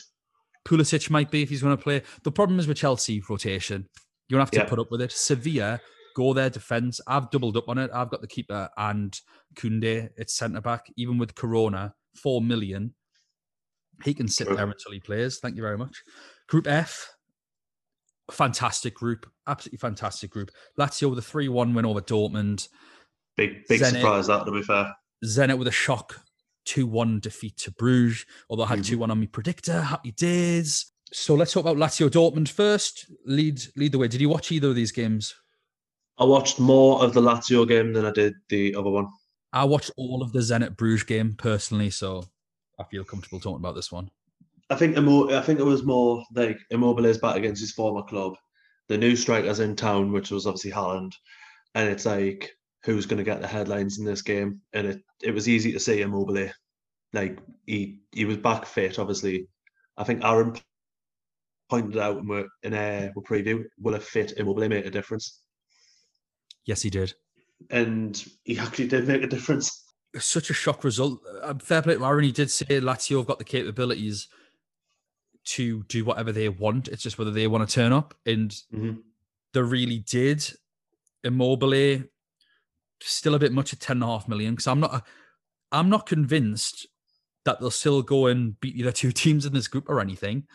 [0.65, 2.01] Pulisic might be if he's going to play.
[2.23, 3.87] The problem is with Chelsea rotation.
[4.27, 4.65] You don't have to Yeah.
[4.65, 5.11] put up with it.
[5.11, 5.79] Sevilla
[6.15, 6.99] go their defense.
[7.07, 7.91] I've doubled up on it.
[7.93, 9.19] I've got the keeper and
[9.55, 10.85] Koundé at centre back.
[10.95, 12.93] Even with Corona, four million,
[14.03, 15.39] he can sit there until he plays.
[15.39, 16.01] Thank you very much.
[16.47, 17.09] Group F,
[18.33, 20.51] fantastic group, absolutely fantastic group.
[20.79, 22.67] Lazio with a three-one win over Dortmund.
[23.37, 23.91] Big big Zenit.
[24.01, 24.93] surprise that to be fair.
[25.25, 26.19] Zenit with a shock
[26.65, 28.85] 2 1 defeat to Bruges, although I had Mhm.
[28.85, 29.81] 2 1 on my predictor.
[29.81, 30.85] Happy days.
[31.11, 33.05] So let's talk about Lazio Dortmund first.
[33.25, 34.07] Lead lead the way.
[34.07, 35.33] Did you watch either of these games?
[36.17, 39.07] I watched more of the Lazio game than I did the other one.
[39.51, 42.25] I watched all of the Zenit Bruges game personally, so
[42.79, 44.09] I feel comfortable talking about this one.
[44.73, 48.03] I think Immo- I think it was more like Immobile is back against his former
[48.03, 48.33] club.
[48.89, 51.11] The new strikers in town, which was obviously Haaland,
[51.75, 52.51] and it's like
[52.83, 54.59] who's going to get the headlines in this game?
[54.73, 56.49] And it, it was easy to see Immobile,
[57.13, 58.99] like he he was back fit.
[58.99, 59.47] Obviously,
[59.97, 60.55] I think Aaron
[61.69, 65.41] pointed out in our in a preview will a fit Immobile make a difference,
[66.65, 67.13] Yes, he did.
[67.69, 69.83] and he actually did make a difference.
[70.17, 71.19] Such a shock result.
[71.41, 72.23] Uh, fair play to Aaron.
[72.25, 74.27] He did say Lazio have got the capabilities
[75.45, 76.87] to do whatever they want.
[76.87, 78.13] It's just whether they want to turn up.
[78.25, 79.01] And Mhm.
[79.53, 80.45] they really did.
[81.23, 82.03] Immobile,
[83.01, 85.05] still a bit much at ten and a half million because I'm not,
[85.71, 86.87] I'm not convinced
[87.45, 90.47] that they'll still go and beat the two teams in this group or anything.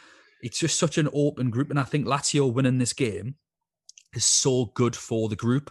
[0.42, 3.36] It's just such an open group, and I think Lazio winning this game
[4.14, 5.70] is so good for the group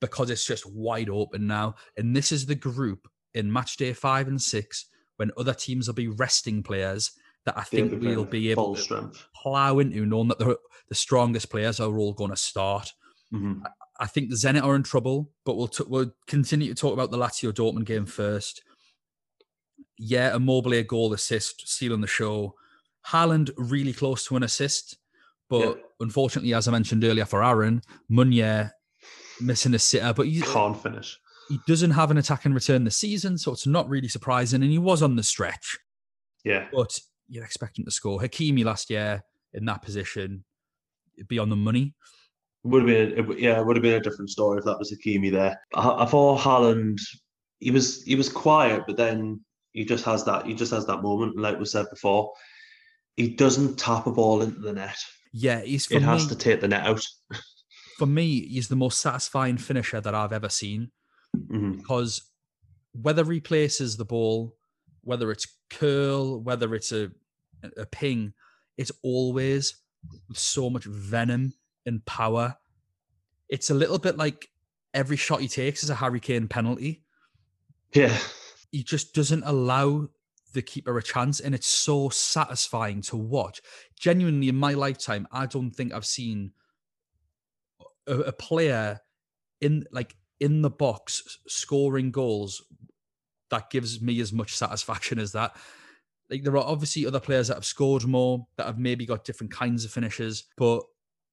[0.00, 1.76] because it's just wide open now.
[1.96, 4.86] And this is the group in match day five and six
[5.16, 7.12] when other teams will be resting players
[7.46, 9.26] that I think we'll be able to strength.
[9.34, 12.92] plow into, knowing that the the strongest players are all going to start.
[13.32, 13.62] Mhm.
[14.00, 17.10] I think the Zenit are in trouble, but we'll t- we'll continue to talk about
[17.12, 18.62] the Lazio Dortmund game first.
[19.98, 20.38] Yeah, a
[20.70, 22.54] a goal assist, stealing the show.
[23.06, 24.96] Haaland really close to an assist,
[25.48, 25.82] but Yeah.
[26.00, 28.72] unfortunately, as I mentioned earlier, for Aaron Meunier
[29.40, 31.18] missing a sitter, but he, Can't finish.
[31.48, 34.62] he doesn't have an attacking return this season, so it's not really surprising.
[34.62, 35.78] And he was on the stretch,
[36.44, 36.98] Yeah, but
[37.30, 38.20] you'd expect him to score.
[38.20, 39.22] Hakimi last year
[39.54, 40.44] in that position,
[41.28, 41.94] be on the money.
[42.64, 44.92] Would have been, it, would- yeah, would have been a different story if that was
[44.92, 45.58] Hakimi there.
[45.74, 46.98] I, I thought Haaland,
[47.60, 49.40] he was he was quiet, but then
[49.72, 52.32] he just has that he just has that moment, like we said before.
[53.16, 54.96] He doesn't tap a ball into the net.
[55.32, 57.04] Yeah, he's It has me, to take the net out.
[57.98, 60.90] for me, he's the most satisfying finisher that I've ever seen.
[61.36, 61.76] Mhm.
[61.78, 62.22] because
[62.92, 64.56] whether he places the ball,
[65.02, 67.12] whether it's curl, whether it's a
[67.76, 68.32] a ping,
[68.76, 69.76] it's always
[70.28, 71.54] with so much venom
[71.86, 72.56] and power.
[73.48, 74.48] It's a little bit like
[74.94, 77.04] every shot he takes is a Harry Kane penalty.
[77.92, 78.16] Yeah,
[78.70, 80.08] He just doesn't allow
[80.52, 83.60] the keeper a chance, and it's so satisfying to watch.
[83.98, 86.52] Genuinely, in my lifetime, I don't think I've seen
[88.06, 89.00] a, a player
[89.60, 92.62] in like in the box scoring goals
[93.50, 95.56] that gives me as much satisfaction as that.
[96.30, 99.52] Like there are obviously other players that have scored more that have maybe got different
[99.52, 100.82] kinds of finishes, but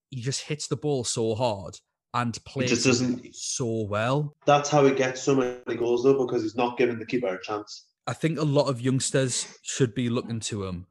[0.10, 1.80] he just hits the ball so hard
[2.14, 4.36] and plays just doesn't- so well.
[4.46, 7.42] that's how he gets so many goals though, because he's not giving the keeper a
[7.44, 7.86] chance.
[8.08, 10.88] I think a lot of youngsters should be looking to him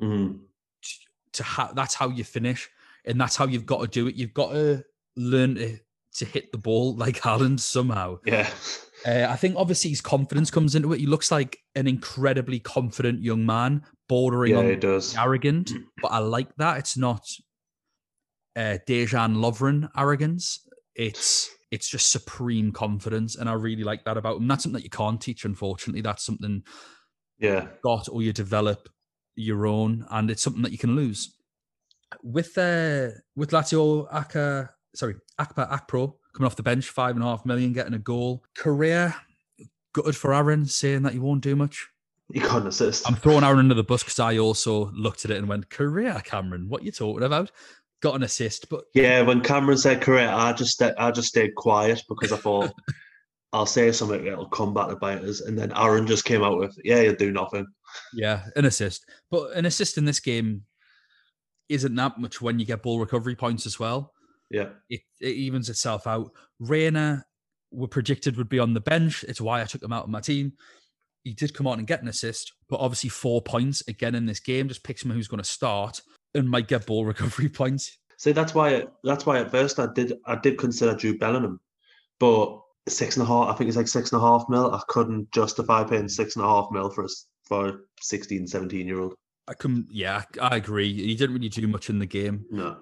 [0.00, 0.40] Mhm.
[1.32, 2.68] to have that's how you finish
[3.04, 4.16] and that's how you've got to do it.
[4.16, 4.84] You've got to
[5.16, 5.78] learn to,
[6.16, 8.18] to hit the ball like Haaland somehow.
[8.24, 8.50] Yeah,
[9.06, 11.00] Uh, I think obviously his confidence comes into it.
[11.00, 15.16] He looks like an incredibly confident young man, bordering yeah, on does.
[15.16, 16.78] arrogant, but I like that.
[16.78, 17.24] It's not
[18.56, 20.66] uh, Dejan Lovren arrogance.
[20.94, 24.46] It's it's just supreme confidence, and I really like that about him.
[24.46, 26.02] That's something that you can't teach, unfortunately.
[26.02, 26.62] That's something
[27.38, 28.88] Yeah, got or you develop
[29.34, 31.34] your own, and it's something that you can lose.
[32.22, 37.26] With uh, with Lazio Aka, sorry, Akpa Akpro coming off the bench, five and a
[37.28, 38.42] half million, getting a goal.
[38.56, 39.14] Career
[39.92, 41.88] gutted for Aaron, saying that he won't do much.
[42.32, 43.06] he can't assist.
[43.06, 46.20] I'm throwing Aaron under the bus because I also looked at it and went, "Career,
[46.24, 47.50] Cameron, what you talking about?"
[48.00, 52.02] Got an assist, but Yeah, when Cameron said career, I just I just stayed quiet
[52.08, 52.72] because I thought
[53.52, 56.58] I'll say something it'll come back to bite us, and then Aaron just came out
[56.58, 57.66] with, "Yeah, you'll do nothing."
[58.14, 59.04] yeah, an assist.
[59.30, 60.62] But an assist in this game
[61.68, 64.12] isn't that much when you get ball recovery points as well.
[64.52, 66.30] Yeah, it, it evens itself out.
[66.60, 67.24] Reyna
[67.70, 69.24] were predicted would be on the bench.
[69.26, 70.52] It's why I took him out of my team.
[71.24, 74.40] He did come on and get an assist, but obviously four points again in this
[74.40, 76.02] game just picks him who's going to start
[76.34, 77.98] and might get ball recovery points.
[78.18, 81.60] see that's why that's why at first I did I did consider Jude Bellingham,
[82.20, 84.74] but six and a half I think it's like six and a half mil.
[84.74, 87.08] I couldn't justify paying six and a half mil for a
[87.44, 89.14] for a 16, 17 year old.
[89.48, 90.92] I can, yeah, I agree.
[90.92, 92.46] He didn't really do much in the game.
[92.50, 92.78] No,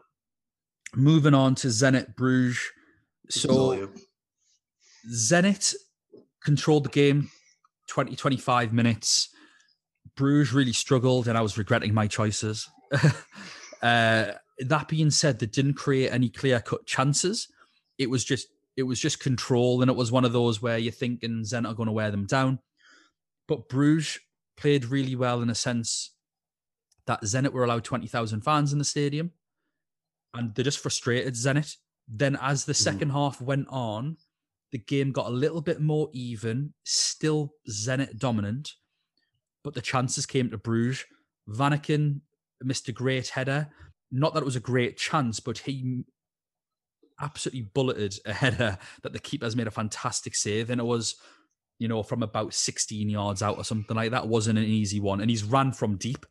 [0.94, 2.60] Moving on to Zenit Bruges.
[3.28, 3.90] So.
[5.12, 5.74] Zenit
[6.42, 7.30] controlled the game
[7.88, 9.28] 20, 25 minutes.
[10.16, 12.68] Bruges really struggled, and I was regretting my choices.
[13.82, 17.48] uh, that being said, they didn't create any clear cut chances.
[17.98, 20.92] It was just it was just control, and it was one of those where you're
[20.92, 22.60] thinking Zenit are going to wear them down.
[23.48, 24.20] But Bruges
[24.56, 26.14] played really well in a sense
[27.06, 29.32] that Zenit were allowed twenty thousand fans in the stadium,
[30.34, 31.76] and they just frustrated Zenit.
[32.08, 32.82] Then, as the Mhm.
[32.82, 34.16] second half went on,
[34.72, 38.74] the game got a little bit more even, still Zenit dominant,
[39.62, 41.04] but the chances came to Bruges.
[41.48, 42.20] Vanaken
[42.62, 43.72] missed a great header.
[44.10, 46.04] Not that it was a great chance, but he
[47.20, 50.70] absolutely bulleted a header that the keeper's made a fantastic save.
[50.70, 51.16] And it was,
[51.78, 54.24] you know, from about 16 yards out or something like that.
[54.24, 55.20] It wasn't an easy one.
[55.20, 56.24] And he's ran from deep.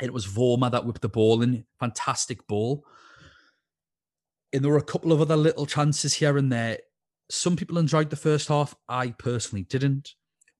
[0.00, 1.66] It was Vormer that whipped the ball in.
[1.78, 2.84] Fantastic ball.
[4.52, 6.78] And there were a couple of other little chances here and there
[7.30, 8.74] some people enjoyed the first half.
[8.88, 10.10] I personally didn't,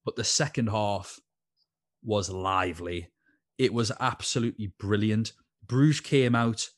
[0.07, 1.21] but the second half
[2.03, 3.11] was lively.
[3.59, 5.33] It was absolutely brilliant.
[5.67, 6.69] Bruges came out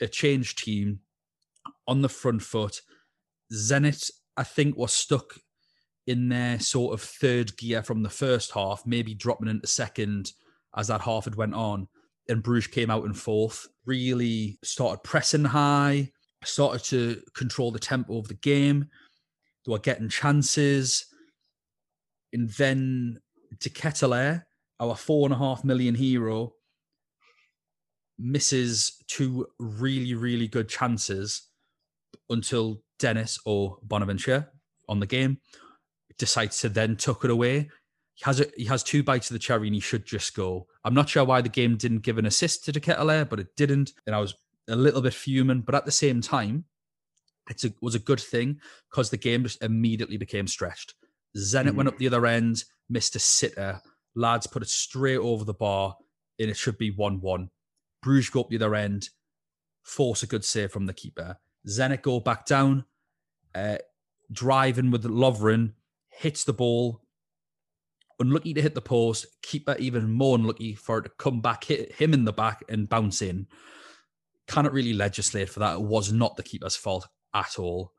[0.00, 1.00] a changed team
[1.88, 2.80] on the front foot.
[3.52, 5.34] Zenit, I think, was stuck
[6.06, 10.32] in their sort of third gear from the first half, maybe dropping into second
[10.76, 11.88] as that half had went on.
[12.28, 16.12] And Bruges came out in fourth, really started pressing high,
[16.44, 18.88] started to control the tempo of the game.
[19.64, 21.06] They were getting chances.
[22.32, 23.18] And then
[23.58, 24.44] De Ketelaere,
[24.78, 26.54] our four and a half million hero,
[28.18, 31.48] misses two really, really good chances
[32.28, 34.48] until Dennis or Bonaventure
[34.88, 35.38] on the game
[36.18, 37.68] decides to then tuck it away.
[38.14, 40.66] He has a, he has two bites of the cherry and he should just go.
[40.84, 43.56] I'm not sure why the game didn't give an assist to De Ketelaere, but it
[43.56, 43.92] didn't.
[44.06, 44.34] And I was
[44.68, 45.60] a little bit fuming.
[45.60, 46.64] But at the same time,
[47.48, 50.94] it was a good thing because the game just immediately became stretched.
[51.36, 53.80] Zenit went up the other end, missed a sitter.
[54.14, 55.96] Lads put it straight over the bar,
[56.38, 57.50] and it should be 1 1.
[58.02, 59.10] Bruges go up the other end,
[59.82, 61.36] force a good save from the keeper.
[61.68, 62.84] Zenit go back down,
[63.54, 63.78] uh,
[64.32, 65.72] driving with Lovren,
[66.08, 67.02] hits the ball.
[68.18, 69.26] Unlucky to hit the post.
[69.42, 72.88] Keeper even more unlucky for it to come back, hit him in the back, and
[72.88, 73.46] bounce in.
[74.50, 75.76] Cannot really legislate for that.
[75.76, 77.92] It was not the keeper's fault at all.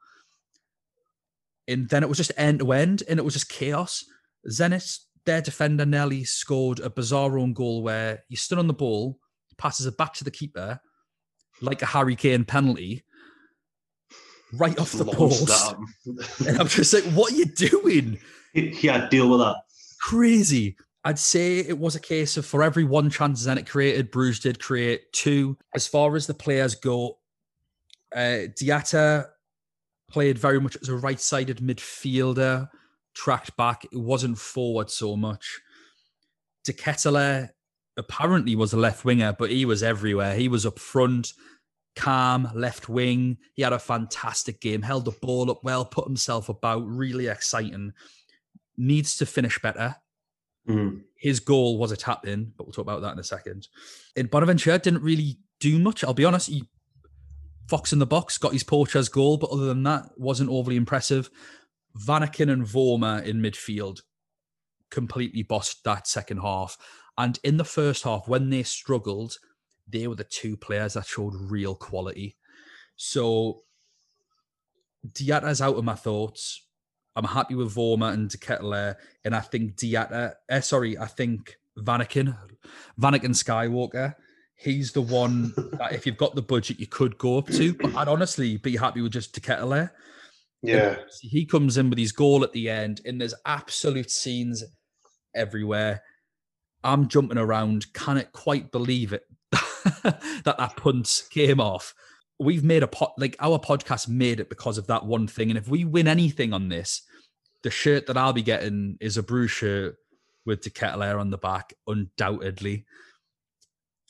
[1.66, 4.04] And then it was just end to end, and it was just chaos.
[4.50, 9.18] Zenit, their defender Nelly scored a bizarre own goal where he stood on the ball,
[9.58, 10.82] passes it back to the keeper,
[11.62, 13.06] like a Harry Kane penalty,
[14.52, 15.74] right off the post.
[16.46, 18.20] and I'm just like, what are you doing?
[18.54, 19.56] Yeah, deal with that.
[20.02, 20.76] Crazy.
[21.04, 24.60] I'd say it was a case of for every one chance Zenit created, Bruges did
[24.60, 25.58] create two.
[25.74, 27.18] As far as the players go,
[28.16, 29.28] uh, Diatta
[30.10, 32.70] played very much as a right-sided midfielder,
[33.16, 33.86] tracked back.
[33.86, 35.60] It wasn't forward so much.
[36.64, 37.50] De Ketelaere
[37.98, 40.36] apparently was a left winger, but he was everywhere.
[40.36, 41.34] He was up front,
[41.96, 43.38] calm, left wing.
[43.54, 47.94] He had a fantastic game, held the ball up well, put himself about, really exciting.
[48.78, 49.96] Needs to finish better.
[50.68, 51.02] Mm.
[51.16, 53.68] His goal was a tap in, but we'll talk about that in a second.
[54.16, 56.04] In Bonaventure didn't really do much.
[56.04, 56.50] I'll be honest.
[56.50, 56.64] He
[57.68, 61.30] Fox in the box got his Porches goal, but other than that, wasn't overly impressive.
[61.98, 64.02] Vanaken and Vormer in midfield
[64.90, 66.78] completely bossed that second half.
[67.18, 69.38] And in the first half, when they struggled,
[69.88, 72.36] they were the two players that showed real quality.
[72.98, 73.64] So
[75.10, 76.66] Diatta's out of my thoughts.
[77.16, 78.96] I'm happy with Vormer and De Ketelaere,
[79.26, 82.38] and I think Diatta, uh, sorry, I think Vanaken,
[83.00, 84.16] Vanaken Skywalker,
[84.56, 87.74] he's the one that if you've got the budget, you could go up to.
[87.74, 89.92] But I'd honestly be happy with just De Ketelaere.
[90.64, 90.98] Yeah.
[91.22, 94.64] He comes in with his goal at the end, and there's absolute scenes
[95.36, 96.02] everywhere.
[96.84, 101.94] I'm jumping around, can't quite believe it that that punt came off.
[102.42, 105.50] We've made a pot like our podcast made it because of that one thing.
[105.50, 107.04] And if we win anything on this,
[107.64, 109.96] the shirt that I'll be getting is a Bruges shirt
[110.46, 112.86] with De Ketelaere on the back, undoubtedly.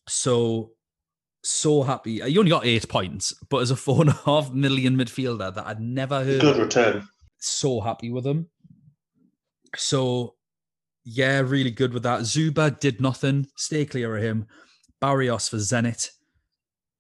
[0.08, 0.72] So
[1.44, 2.22] so happy.
[2.26, 5.68] You only got eight points, but as a four and a half million midfielder that
[5.68, 7.08] I'd never heard, good return.
[7.40, 8.48] So happy with him.
[9.76, 10.36] So
[11.04, 12.22] yeah, really good with that.
[12.22, 13.48] Dzyuba did nothing.
[13.56, 14.48] Stay clear of him.
[15.00, 16.12] Barrios for Zenit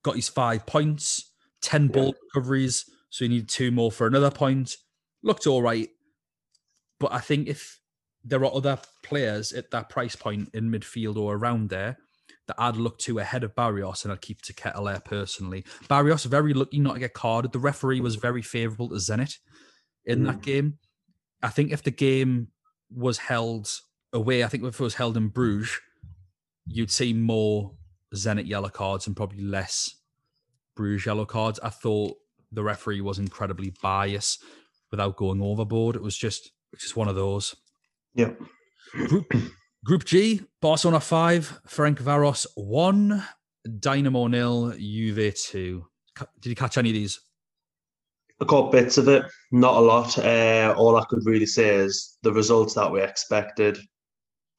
[0.04, 1.32] got his five points,
[1.62, 2.12] 10 ball yeah.
[2.34, 2.86] recoveries.
[3.10, 4.78] So he needed two more for another point.
[5.24, 5.90] Looked all right.
[7.00, 7.80] But I think if
[8.24, 11.98] there are other players at that price point in midfield or around there
[12.48, 15.66] that I'd look to ahead of Barrios and I'd keep to Ketelaere personally.
[15.88, 17.52] Barrios, very lucky not to get carded.
[17.52, 19.38] The referee was very favourable to Zenit
[20.06, 20.26] in mm.
[20.28, 20.78] that game.
[21.42, 22.50] I think if the game
[22.92, 23.70] was held
[24.14, 25.80] away, I think if it was held in Bruges,
[26.68, 27.74] you'd see more
[28.16, 29.96] Zenit yellow cards and probably less
[30.76, 31.60] Bruges yellow cards.
[31.64, 32.18] I thought
[32.52, 34.44] the referee was incredibly biased
[34.90, 35.96] without going overboard.
[35.96, 37.56] It was just just one of those.
[38.14, 38.32] Yeah.
[38.94, 39.32] Group
[39.86, 43.24] Group G, Barcelona five, Ferencváros one,
[43.80, 45.88] Dynamo nil, Juve two.
[46.40, 47.20] Did you catch any of these?
[48.42, 50.18] I caught bits of it, not a lot.
[50.18, 53.78] Uh, all I could really say is the results that we expected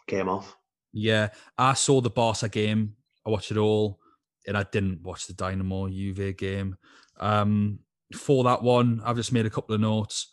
[0.06, 0.56] came off.
[0.92, 2.94] Yeah, I saw the Barca game.
[3.26, 3.98] I watched it all,
[4.46, 6.76] and I didn't watch the Dynamo Juve game.
[7.20, 7.80] Um,
[8.14, 10.32] for that one, I've just made a couple of notes.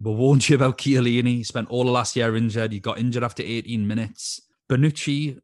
[0.00, 1.36] We warned you about Chiellini.
[1.36, 2.72] He spent all the last year injured.
[2.72, 4.42] He got injured after 18 minutes.
[4.68, 5.38] Bonucci,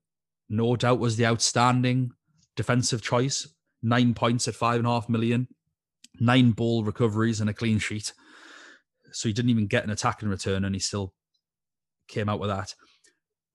[0.49, 2.11] no doubt, was the outstanding
[2.57, 3.49] defensive choice.
[3.83, 5.49] Nine points at five and a half million,
[6.19, 8.13] nine ball recoveries and a clean sheet.
[9.13, 11.15] So he didn't even get an attack in return, and he still
[12.07, 12.75] came out with that.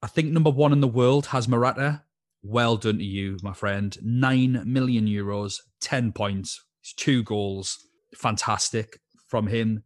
[0.02, 2.04] I think number one in the world has Morata.
[2.48, 3.98] Well done to you, my friend.
[4.04, 6.64] Nine million euros, 10 points,
[6.96, 7.80] two goals.
[8.14, 9.82] Fantastic from him.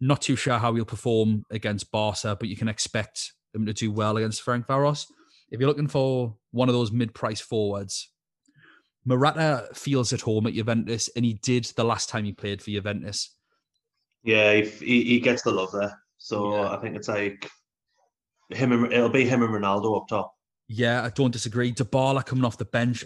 [0.00, 3.90] Not too sure how he'll perform against Barca, but you can expect him to do
[3.90, 5.06] well against Frank Ferencváros.
[5.50, 8.10] If you're looking for one of those mid-price forwards,
[9.06, 12.70] Morata feels at home at Juventus, and he did the last time he played for
[12.70, 13.34] Juventus.
[14.22, 15.98] Yeah, he, he gets the love there.
[16.18, 16.70] So yeah.
[16.70, 17.50] I think it's like
[18.50, 20.34] him and it'll be him and Ronaldo up top.
[20.68, 21.72] Yeah, I don't disagree.
[21.72, 23.04] Dybala coming off the bench.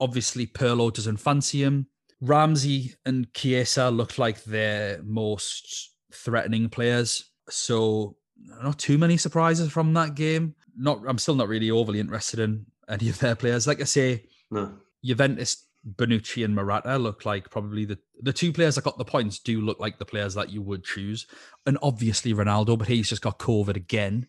[0.00, 1.86] Obviously, Pirlo doesn't fancy him.
[2.20, 7.30] Ramsey and Chiesa looked like their most threatening players.
[7.50, 8.16] So
[8.62, 10.54] not too many surprises from that game.
[10.76, 13.66] Not I'm still not really overly interested in any of their players.
[13.66, 14.72] Like I say, no.
[15.04, 19.38] Juventus, Bonucci and Morata look like probably the the two players that got the points
[19.38, 21.26] do look like the players that you would choose.
[21.66, 24.28] And obviously Ronaldo, but he's just got COVID again.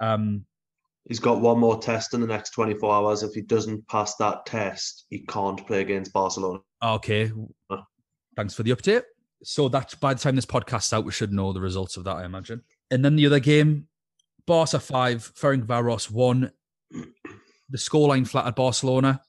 [0.00, 0.46] Um
[1.10, 3.24] He's got one more test in the next 24 hours.
[3.24, 6.60] If he doesn't pass that test, he can't play against Barcelona.
[6.84, 7.32] Okay.
[8.36, 9.02] Thanks for the update.
[9.42, 12.14] So that by the time this podcast's out, we should know the results of that,
[12.14, 12.62] I imagine.
[12.92, 13.88] And then the other game,
[14.46, 16.52] Barca five, Ferencvaros one.
[16.92, 19.20] The scoreline flattered Barcelona.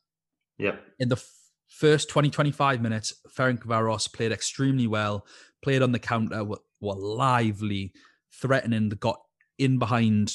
[0.60, 0.84] Yep.
[1.00, 1.24] In the
[1.68, 5.26] first 20, 25 minutes, Ferencvaros played extremely well,
[5.64, 7.92] played on the counter, were, were lively,
[8.40, 9.20] threatening, got
[9.58, 10.34] in behind,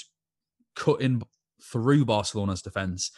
[0.75, 1.23] cut in
[1.63, 3.11] through Barcelona's defence.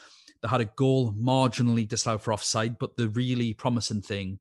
[0.43, 4.39] They had a goal marginally disallowed for offside, but the really promising thing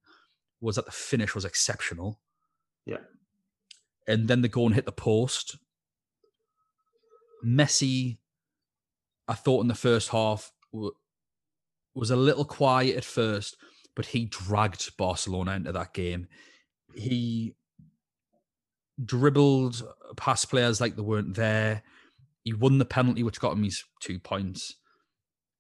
[0.62, 2.20] was that the finish was exceptional.
[2.86, 2.98] Yeah.
[4.08, 5.58] And then the goal and hit the post.
[7.46, 8.18] Messi,
[9.28, 13.58] I thought in the first half was a little quiet at first,
[13.96, 16.28] but he dragged Barcelona into that game.
[16.96, 17.56] He
[19.04, 19.84] dribbled
[20.16, 21.84] past players like they weren't there.
[22.48, 24.78] He won the penalty, which got him his two points.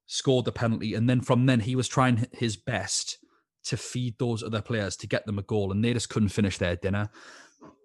[0.06, 3.18] Scored the penalty, and then from then he was trying his best
[3.66, 6.58] to feed those other players to get them a goal, and they just couldn't finish
[6.58, 7.10] their dinner.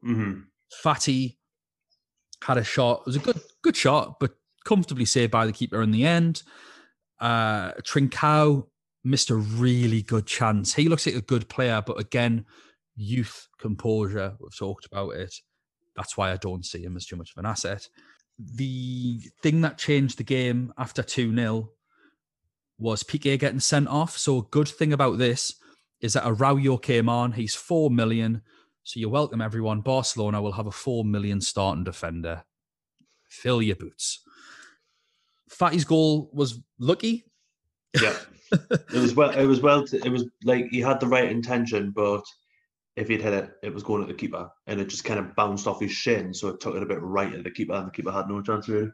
[0.05, 0.43] hmm
[0.85, 1.37] Fati
[2.45, 3.01] had a shot.
[3.01, 6.45] It was a good good shot, but comfortably saved by the keeper in the end.
[7.19, 8.69] Uh Trincao
[9.03, 10.75] missed a really good chance.
[10.75, 12.47] He looks like a good player, but again,
[12.95, 14.37] youth composure.
[14.39, 15.35] We've talked about it.
[15.97, 17.89] That's why I don't see him as too much of an asset.
[18.55, 21.71] The thing that changed the game after 2 0
[22.79, 24.17] was Piqué getting sent off.
[24.19, 25.55] So, a good thing about this
[26.01, 27.33] is that Araujo came on.
[27.33, 28.43] He's 4 million.
[28.83, 29.81] So, you're welcome, everyone.
[29.81, 32.45] Barcelona will have a 4 million starting defender.
[33.29, 34.21] Fill your boots.
[35.49, 37.25] Fati's goal was lucky.
[38.01, 38.17] Yeah.
[38.53, 39.31] it was well.
[39.31, 39.85] It was well.
[39.93, 42.25] It was like he had the right intention, but
[42.97, 45.35] if he'd hit it, it was going at the keeper, and it just kind of
[45.35, 47.87] bounced off his shin, so it took it a bit right at the keeper, and
[47.87, 48.91] the keeper had no chance really.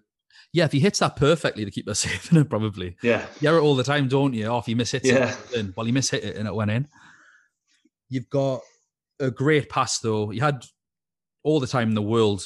[0.52, 2.96] Yeah, if he hits that perfectly, the keeper's saving it probably.
[3.02, 3.26] Yeah.
[3.40, 4.46] You hear it all the time, don't you?
[4.46, 5.30] Oh, off, he mishits Yeah.
[5.32, 5.38] it.
[5.52, 6.86] Then, well, he mishit it and it went in.
[8.08, 8.60] You've got
[9.20, 10.30] a great pass though.
[10.30, 10.64] You had
[11.42, 12.42] all the time in the world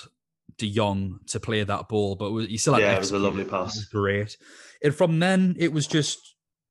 [0.59, 3.45] De Jong to play that ball, but you still had Yeah, it was a lovely
[3.45, 3.75] pass.
[3.77, 4.37] was great.
[4.83, 6.19] And from then, it was just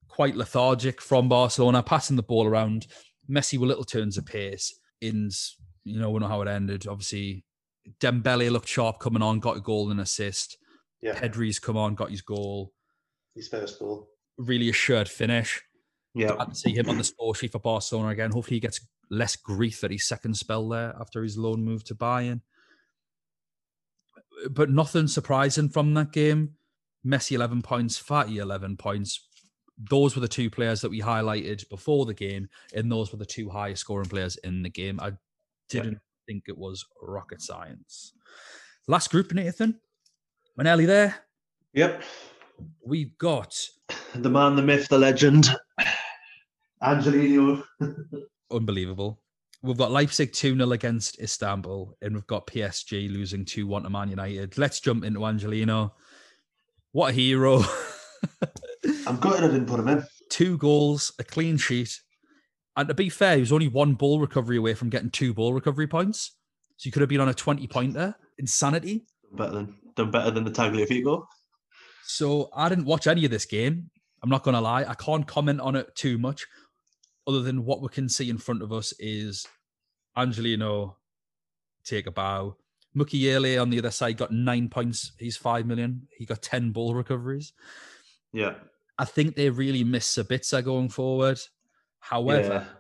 [0.08, 2.88] quite lethargic from Barcelona, passing the ball around.
[3.30, 4.78] Messi with little turns of pace.
[5.00, 6.88] Ins, you know, we know how it ended.
[6.88, 7.44] Obviously,
[8.00, 10.58] Dembele looked sharp coming on, got a goal and assist.
[11.02, 11.14] Yeah.
[11.14, 12.74] Pedri's come on, got his goal.
[13.36, 14.10] His first goal.
[14.38, 15.62] Really assured finish.
[16.14, 16.36] Yeah.
[16.36, 18.32] Glad to see him on the score sheet for Barcelona again.
[18.32, 21.96] Hopefully, he gets less grief at his second spell there after his loan move to
[21.96, 22.42] Bayern.
[24.50, 26.56] But nothing surprising from that game.
[27.06, 29.28] Messi 11 points, Fati 11 points.
[29.78, 33.26] Those were the two players that we highlighted before the game, and those were the
[33.26, 35.00] two highest scoring players in the game.
[35.00, 35.14] I
[35.70, 38.14] didn't think it was rocket science.
[38.88, 39.80] Last group, Nathan.
[40.58, 41.16] We're there.
[41.74, 42.04] Yep.
[42.86, 43.58] We've got
[44.14, 45.50] The man, the myth, the legend,
[46.84, 47.64] Angelino.
[48.52, 49.22] unbelievable.
[49.64, 53.90] We've got Leipzig 2 0 against Istanbul, and we've got PSG losing 2 1 to
[53.90, 54.58] Man United.
[54.58, 55.94] Let's jump into Angelino.
[56.92, 57.64] What a hero.
[59.08, 60.04] I'm gutted I didn't put him in.
[60.30, 62.00] two goals, a clean sheet.
[62.78, 65.54] And to be fair, he was only one ball recovery away from getting two ball
[65.54, 66.38] recovery points.
[66.78, 68.16] So you could have been on a 20 pointer.
[68.38, 69.06] Insanity.
[69.34, 71.26] Better than done better than the Tagliafico.
[72.06, 73.90] So I didn't watch any of this game.
[74.24, 74.86] I'm not going to lie.
[74.88, 76.46] I can't comment on it too much,
[77.28, 79.48] other than what we can see in front of us is
[80.18, 80.98] Angelino
[81.84, 82.56] take a bow.
[82.96, 85.14] Mukiele on the other side got nine points.
[85.18, 86.08] He's five million.
[86.18, 87.54] He got 10 ball recoveries.
[88.34, 88.56] Yeah.
[88.98, 91.40] I think they really miss Sabitzer going forward.
[92.00, 92.78] However, yeah.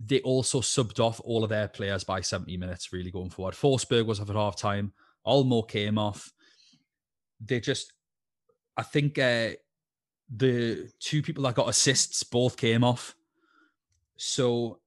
[0.00, 3.54] they also subbed off all of their players by 70 minutes, really going forward.
[3.54, 4.92] Forsberg was off at half time.
[5.26, 6.32] Olmo came off.
[7.40, 7.92] They just,
[8.76, 9.50] I think uh,
[10.34, 13.14] the two people that got assists both came off.
[14.16, 14.80] So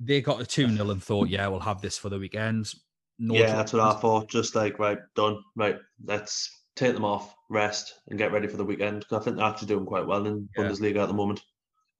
[0.00, 2.72] they got a 2 0 and thought, yeah, we'll have this for the weekend.
[3.18, 4.28] No yeah, that's what I thought.
[4.28, 5.42] Just like, right, done.
[5.56, 9.06] Right, let's take them off, rest, and get ready for the weekend.
[9.06, 10.64] 'Cause I think they're actually doing quite well in Yeah.
[10.64, 11.42] Bundesliga at the moment.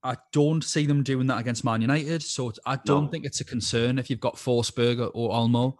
[0.02, 2.22] I don't see them doing that against Man United.
[2.22, 3.10] So I don't No.
[3.10, 5.78] think it's a concern if you've got Forsberg or, or Olmo.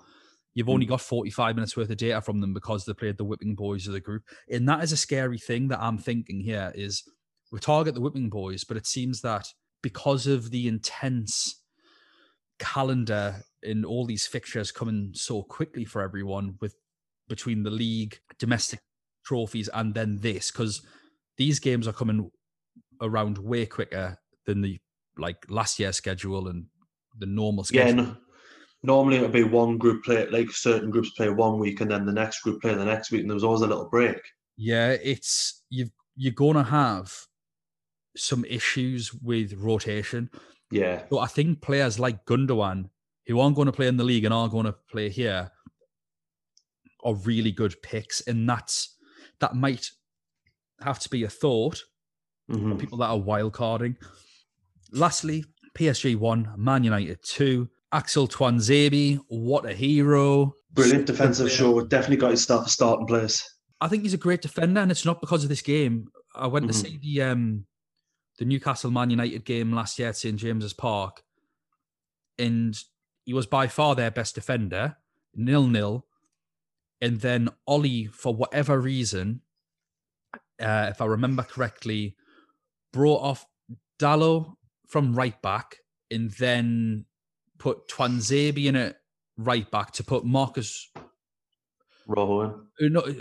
[0.54, 0.90] You've only Mm.
[0.90, 3.94] got 45 minutes worth of data from them because they played the whipping boys of
[3.94, 4.22] the group.
[4.50, 7.02] And that is a scary thing that I'm thinking here is
[7.50, 9.48] we target the whipping boys, but it seems that
[9.80, 11.62] because of the intense
[12.58, 16.76] calendar in all these fixtures coming so quickly for everyone with
[17.32, 18.80] between the league, domestic
[19.24, 20.82] trophies, and then this, because
[21.38, 22.30] these games are coming
[23.00, 24.78] around way quicker than the
[25.16, 26.66] like last year's schedule and
[27.18, 28.04] the normal Yeah, schedule.
[28.04, 28.16] no,
[28.82, 32.04] normally it would be one group play, like certain groups play one week, and then
[32.04, 34.20] the next group play the next week, and there was always a little break.
[34.56, 37.14] Yeah, it's you've you're gonna have
[38.16, 40.28] some issues with rotation.
[40.70, 41.04] Yeah.
[41.10, 42.90] So I think players like Gundogan,
[43.26, 45.50] who aren't going to play in the league and are going to play here,
[47.02, 48.96] are really good picks, and that's
[49.40, 49.90] that might
[50.80, 51.82] have to be a thought
[52.50, 52.78] Mhm.
[52.78, 53.96] people that are wild carding.
[54.92, 55.44] Lastly,
[55.74, 57.68] PSG one, Man United two.
[57.92, 60.54] Axel Tuanzebe, what a hero!
[60.72, 61.80] Brilliant defensive show.
[61.82, 63.42] Definitely got himself a starting place.
[63.80, 66.08] I think he's a great defender, and it's not because of this game.
[66.34, 66.82] I went to Mhm.
[66.82, 67.66] see the um
[68.38, 71.22] the Newcastle Man United game last year at St James's Park,
[72.38, 72.78] and
[73.24, 74.96] he was by far their best defender,
[75.34, 76.06] nil nil.
[77.02, 79.40] And then Ollie, for whatever reason,
[80.60, 82.14] uh, if I remember correctly,
[82.92, 83.46] brought off
[83.98, 84.54] Dalot
[84.86, 85.78] from right back,
[86.12, 87.06] and then
[87.58, 89.00] put Tuanzebe in at
[89.36, 90.90] right back to put Marcus
[92.06, 92.50] Rojo in.
[92.50, 93.12] uh, no, uh,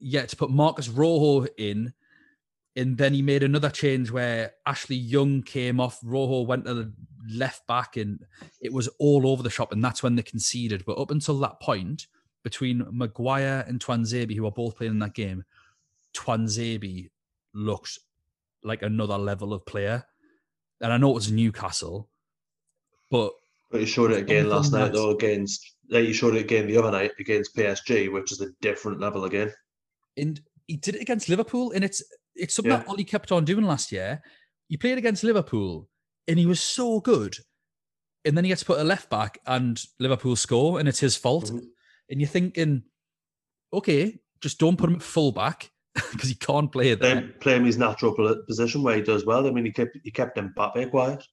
[0.00, 1.92] yeah, to put Marcus Rojo in,
[2.74, 6.00] and then he made another change where Ashley Young came off.
[6.02, 6.92] Rojo went to the
[7.32, 8.24] left back, and
[8.60, 10.84] it was all over the shop, and that's when they conceded.
[10.84, 12.08] But up until that point,
[12.42, 15.44] between Maguire and Tuanzebe, who are both playing in that game,
[16.14, 17.10] Tuanzebe
[17.54, 17.98] looks
[18.62, 20.04] like another level of player.
[20.80, 22.08] And I know it was Newcastle,
[23.10, 23.32] but
[23.70, 26.76] But he showed it again last night though against like he showed it again the
[26.76, 29.52] other night against PSG, which is a different level again.
[30.16, 32.02] and he did it against Liverpool, and it's
[32.36, 32.78] it's something Yeah.
[32.78, 34.22] that Ollie kept on doing last year.
[34.68, 35.88] He played against Liverpool,
[36.28, 37.36] and he was so good,
[38.24, 41.46] and then he gets put a left back, and Liverpool score, and it's his fault.
[41.50, 41.66] Mhm.
[42.10, 42.82] And you're thinking,
[43.72, 47.30] okay, just don't put him at full back because he can't play there.
[47.40, 48.14] Play him his natural
[48.46, 49.46] position where he does well.
[49.46, 51.24] I mean, he kept he kept Mbappe quiet.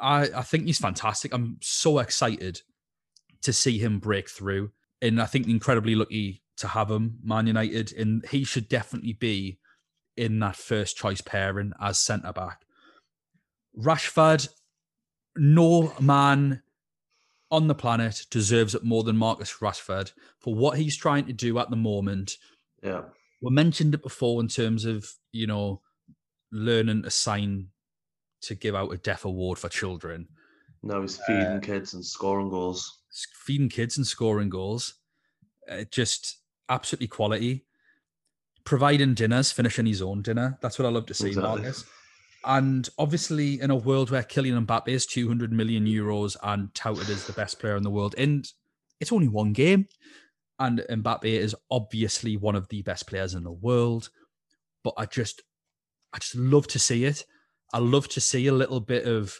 [0.00, 1.34] I, I think he's fantastic.
[1.34, 2.62] I'm so excited
[3.42, 4.70] to see him break through.
[5.02, 7.92] And I think incredibly lucky to have him, Man United.
[7.92, 9.58] And he should definitely be
[10.16, 12.62] in that first choice pairing as centre back.
[13.78, 14.48] Rashford,
[15.36, 16.62] no man
[17.50, 21.58] on the planet deserves it more than Marcus Rashford for what he's trying to do
[21.58, 22.36] at the moment
[22.82, 23.02] Yeah.
[23.42, 25.82] we mentioned it before in terms of you know
[26.52, 27.68] learning a sign
[28.42, 30.28] to give out a deaf award for children
[30.82, 32.98] Now he's feeding Uh, kids and scoring goals.
[33.44, 34.94] feeding kids and scoring goals
[35.70, 36.38] uh, just
[36.68, 37.66] absolutely quality
[38.64, 41.62] providing dinners finishing his own dinner that's what i love to see Exactly.
[41.62, 41.84] marcus
[42.44, 47.26] and obviously in a world where Kylian Mbappe is 200 million euros and touted as
[47.26, 48.46] the best player in the world and
[49.00, 49.86] it's only one game
[50.58, 54.10] and Mbappe is obviously one of the best players in the world
[54.82, 55.42] but I just
[56.12, 57.24] I just love to see it
[57.72, 59.38] I love to see a little bit of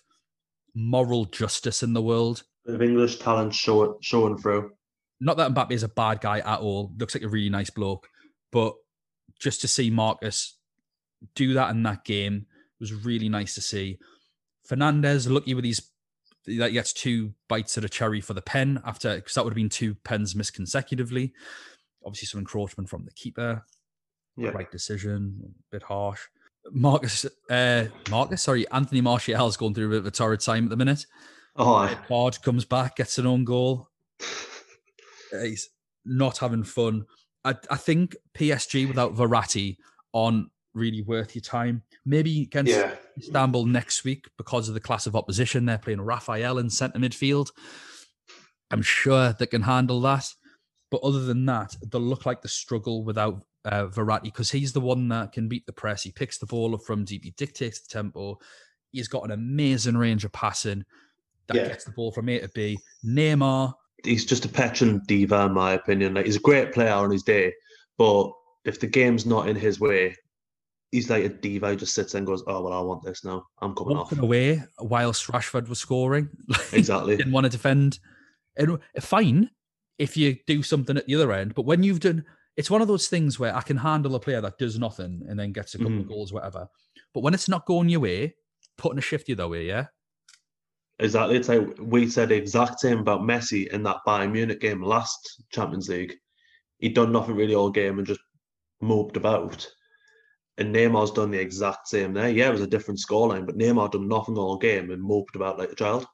[0.74, 4.72] moral justice in the world of English talent show, showing through.
[5.20, 8.08] not that Mbappe is a bad guy at all looks like a really nice bloke
[8.52, 8.74] but
[9.38, 10.58] just to see Marcus
[11.34, 12.46] do that in that game
[12.80, 13.98] was really nice to see
[14.68, 15.80] Fernandes lucky with these
[16.46, 19.56] that gets two bites at a cherry for the pen after because that would have
[19.56, 21.32] been two pens missed consecutively
[22.04, 23.62] obviously some encroachment from the keeper
[24.36, 24.50] Yeah.
[24.50, 26.22] right decision, a bit harsh.
[26.72, 30.70] Marcus, uh, Marcus, sorry, Anthony Martial's going through a bit of a torrid time at
[30.70, 31.04] the minute.
[31.56, 31.94] Oh.
[32.08, 33.88] Card comes back, gets an own goal.
[35.42, 35.68] He's
[36.04, 37.04] not having fun.
[37.44, 39.76] I, I think PSG without Verratti
[40.14, 41.82] aren't really worth your time.
[42.04, 42.94] Maybe against yeah.
[43.18, 45.66] Istanbul next week because of the class of opposition.
[45.66, 47.50] They're playing Raphael in centre midfield.
[48.70, 50.28] I'm sure they can handle that.
[50.90, 54.80] But other than that, they'll look like the struggle without uh, Verratti because he's the
[54.80, 56.02] one that can beat the press.
[56.02, 58.38] He picks the ball up from deep, he dictates the tempo.
[58.90, 60.84] He's got an amazing range of passing
[61.46, 61.68] that Yeah.
[61.68, 62.78] gets the ball from A to B.
[63.04, 66.14] Neymar, He's just a petulant diva, in my opinion.
[66.14, 67.52] Like he's a great player on his day,
[67.98, 68.32] but
[68.64, 70.16] if the game's not in his way,
[70.92, 71.70] he's like a diva.
[71.70, 73.46] He just sits there and goes, "Oh well, I want this now.
[73.60, 76.28] I'm coming off." walking away whilst Rashford was scoring.
[76.72, 77.16] Exactly.
[77.16, 77.98] didn't want to defend.
[78.56, 79.50] And fine
[79.98, 82.24] if you do something at the other end, but when you've done,
[82.56, 85.38] it's one of those things where I can handle a player that does nothing and
[85.38, 86.08] then gets a couple of Mhm.
[86.08, 86.66] goals, whatever.
[87.14, 88.34] But when it's not going your way,
[88.78, 89.86] putting a shift the other way, yeah.
[90.98, 91.36] Exactly.
[91.36, 95.42] It's like we said the exact same about Messi in that Bayern Munich game last
[95.50, 96.14] Champions League.
[96.78, 98.20] He'd done nothing really all game and just
[98.80, 99.66] moped about.
[100.60, 102.28] And Neymar's done the exact same there.
[102.28, 105.58] Yeah, it was a different scoreline, but Neymar done nothing all game and moped about
[105.58, 106.06] like a child.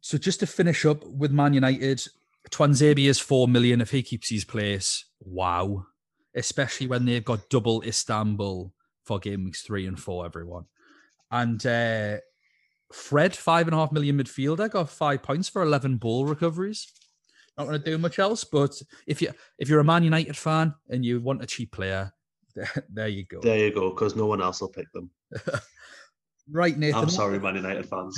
[0.00, 2.04] So just to finish up with Man United,
[2.50, 5.04] Tuanzebe is four million if he keeps his place.
[5.20, 5.86] Wow.
[6.34, 8.72] Especially when they've got double Istanbul
[9.04, 10.64] for game weeks three and four, everyone.
[11.30, 12.16] And uh,
[12.92, 16.90] Fred, five and a half million midfielder, got five points for eleven ball recoveries.
[17.56, 20.74] Not going to do much else, but if you if you're a Man United fan
[20.88, 22.12] and you want a cheap player,
[22.88, 23.40] there you go.
[23.40, 25.10] There you go, because no one else will pick them.
[26.50, 27.00] right, Nathan.
[27.02, 28.16] I'm sorry, Man United fans.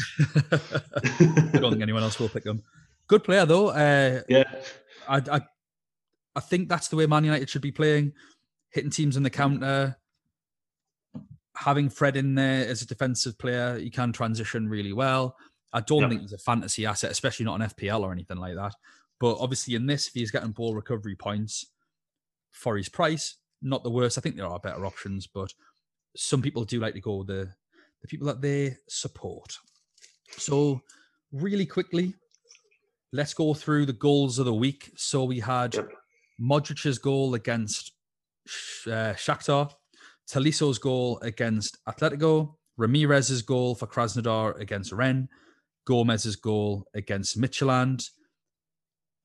[0.53, 2.63] I don't think anyone else will pick them.
[3.07, 3.69] Good player though.
[3.69, 4.45] Uh, yeah,
[5.09, 5.41] I, I,
[6.37, 8.13] I think that's the way Man United should be playing,
[8.71, 9.97] hitting teams in the counter,
[11.57, 13.79] having Fred in there as a defensive player.
[13.79, 15.37] He can transition really well.
[15.73, 16.11] I don't Yep.
[16.11, 18.75] think he's a fantasy asset, especially not an FPL or anything like that.
[19.21, 21.67] But obviously, in this, if he's getting ball recovery points
[22.53, 24.17] for his price, not the worst.
[24.17, 25.53] I think there are better options, but
[26.15, 27.53] some people do like to go the
[28.03, 29.57] the people that they support.
[30.37, 30.83] So,
[31.33, 32.15] really quickly,
[33.13, 34.93] let's go through the goals of the week.
[34.97, 35.89] So we had Yep.
[36.41, 37.93] Modric's goal against
[38.87, 39.71] uh, Shakhtar,
[40.31, 45.29] Tolisso's goal against Atletico, Ramirez's goal for Krasnodar against Rennes,
[45.87, 48.11] Gomez's goal against Midtjylland.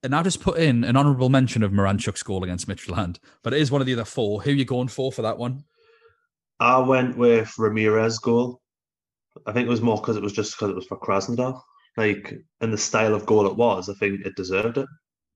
[0.02, 3.60] And I just put in an honourable mention of Miranchuk's goal against Midtjylland, but it
[3.60, 4.40] is one of the other four.
[4.42, 5.64] Who are you going for for that one?
[6.58, 8.60] I went with Ramirez goal.
[9.46, 11.60] I think it was more because it was just because it was for Krasnodar.
[11.96, 14.86] Like, and the style of goal it was, I think it deserved it.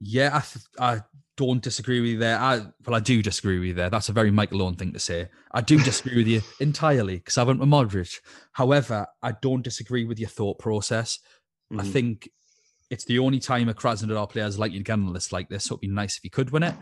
[0.01, 1.01] Yeah, I, th- I
[1.37, 2.39] don't disagree with you there.
[2.39, 3.91] I well, I do disagree with you there.
[3.91, 5.29] That's a very Michael Owen thing to say.
[5.53, 8.21] I do disagree with you entirely because I went with Modric.
[8.53, 11.19] However, I don't disagree with your thought process.
[11.73, 11.93] I Mhm.
[11.93, 12.29] think
[12.91, 15.49] it's the only time a Krasnodar player is likely to get on a list like
[15.49, 15.65] this.
[15.65, 16.75] So it'd be nice if he could win it.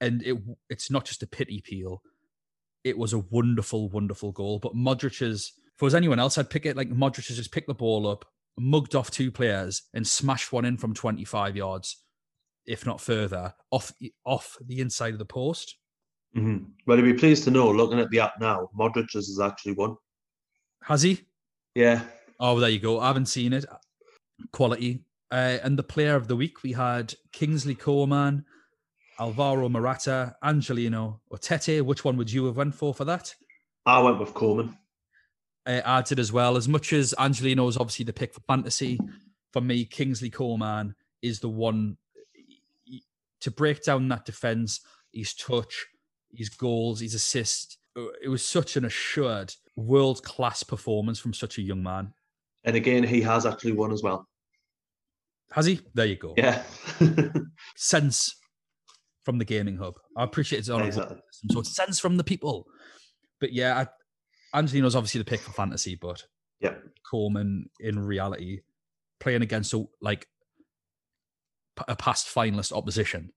[0.00, 0.36] And it
[0.68, 2.02] it's not just a pity peel.
[2.84, 4.58] It was a wonderful, wonderful goal.
[4.58, 7.66] But Modric's, if it was anyone else, I'd pick it like Modric has just picked
[7.66, 8.24] the ball up,
[8.58, 12.02] mugged off two players, and smashed one in from 25 yards,
[12.66, 13.92] if not further, off
[14.24, 15.76] off the inside of the post.
[16.36, 16.66] Mhm.
[16.86, 19.96] Well, you'd be pleased to know, looking at the app now, Modric's has actually won.
[20.82, 21.22] Has he?
[21.74, 22.04] Yeah.
[22.38, 23.00] Oh, there you go.
[23.00, 23.64] I haven't seen it.
[24.52, 25.02] Quality.
[25.30, 28.44] Uh, and the player of the week, we had Kingsley Coman,
[29.18, 31.84] Alvaro Morata, Angelino, or Tete.
[31.84, 33.34] Which one would you have went for for that?
[33.84, 34.76] I went with Coleman.
[35.64, 36.56] Uh, I did as well.
[36.56, 39.00] As much as Angelino is obviously the pick for fantasy,
[39.52, 41.96] for me, Kingsley Coman is the one
[43.40, 44.80] to break down that defense.
[45.12, 45.86] His touch,
[46.32, 47.78] his goals, his assist.
[48.22, 52.12] It was such an assured world class performance from such a young man.
[52.64, 54.28] And again, he has actually won as well.
[55.52, 55.80] Has he?
[55.94, 56.34] There you go.
[56.36, 56.62] Yeah.
[57.76, 58.34] sense
[59.24, 59.94] from the gaming hub.
[60.16, 61.16] I appreciate it's on Exactly.
[61.32, 62.66] system, so it's sense from the people.
[63.40, 63.84] But yeah,
[64.54, 66.22] I, Angelino's obviously the pick for fantasy, but
[66.60, 66.74] yeah.
[67.10, 68.60] Coleman in reality
[69.20, 70.26] playing against a, like
[71.88, 73.30] a past finalist opposition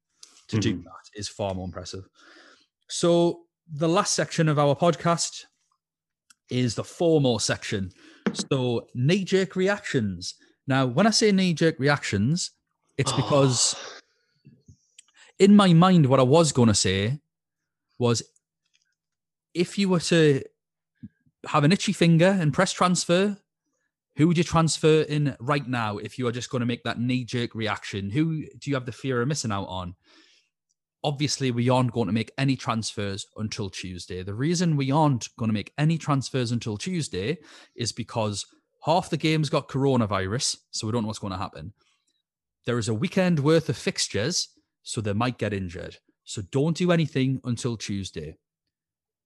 [0.47, 0.83] to do Mhm.
[0.83, 2.03] that is far more impressive.
[2.89, 3.41] So
[3.71, 5.43] the last section of our podcast
[6.49, 7.91] is the formal section.
[8.51, 10.35] So knee jerk reactions.
[10.69, 12.51] Now, when I say knee jerk reactions,
[12.95, 13.75] it's because
[15.39, 17.19] in my mind, what I was going to say
[17.97, 18.21] was
[19.53, 20.43] if you were to
[21.47, 23.37] have an itchy finger and press transfer,
[24.15, 26.99] who would you transfer in right now if you are just going to make that
[26.99, 28.11] knee jerk reaction?
[28.11, 29.95] Who do you have the fear of missing out on?
[31.03, 34.21] Obviously, we aren't going to make any transfers until Tuesday.
[34.21, 37.37] The reason we aren't going to make any transfers until Tuesday
[37.73, 38.45] is because
[38.85, 41.73] half the game's got coronavirus, so we don't know what's going to happen.
[42.65, 44.49] There is a weekend worth of fixtures,
[44.83, 45.97] so they might get injured.
[46.23, 48.37] So don't do anything until Tuesday.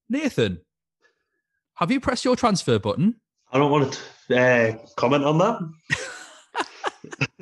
[0.10, 0.62] Nathan,
[1.76, 3.16] have you pressed your transfer button?
[3.52, 5.60] I don't want to uh, comment on that.
[6.62, 6.64] I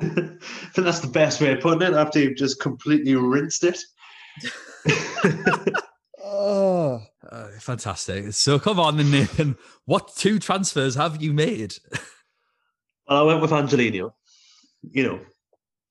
[0.00, 0.40] think
[0.76, 3.78] that's the best way of putting it after you've just completely rinsed it.
[6.44, 7.00] Oh,
[7.30, 8.32] uh, fantastic.
[8.32, 9.56] So come on, then, Nathan.
[9.84, 11.74] What two transfers have you made?
[13.08, 14.14] Well, I went with Angelino.
[14.90, 15.20] You know,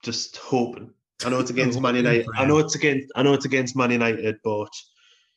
[0.02, 0.91] just hoping.
[1.23, 2.26] I know it's against Man United.
[2.36, 3.10] I know it's against.
[3.15, 4.69] I know it's against Man United, but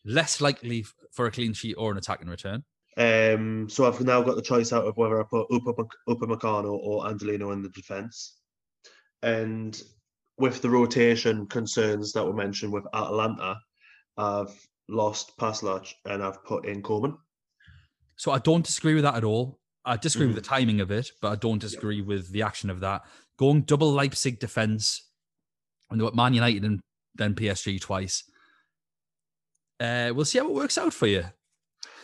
[0.04, 2.64] Less likely for a clean sheet or an attack in return.
[2.96, 3.68] um.
[3.68, 5.74] So I've now got the choice out of whether I put Upa
[6.08, 8.38] Upamecano or Angelino in the defence,
[9.22, 9.78] and
[10.38, 13.56] with the rotation concerns that were mentioned with Atalanta,
[14.16, 14.56] I've
[14.88, 17.16] lost Pašalić and I've put in Coleman.
[18.16, 19.58] So I don't disagree with that at all.
[19.84, 22.80] I disagree with the timing of it, but I don't disagree with the action of
[22.80, 23.02] that.
[23.38, 25.08] Going double Leipzig defense,
[25.90, 26.80] and they went Man United and
[27.14, 28.24] then PSG twice.
[29.80, 31.24] Uh, we'll see how it works out for you.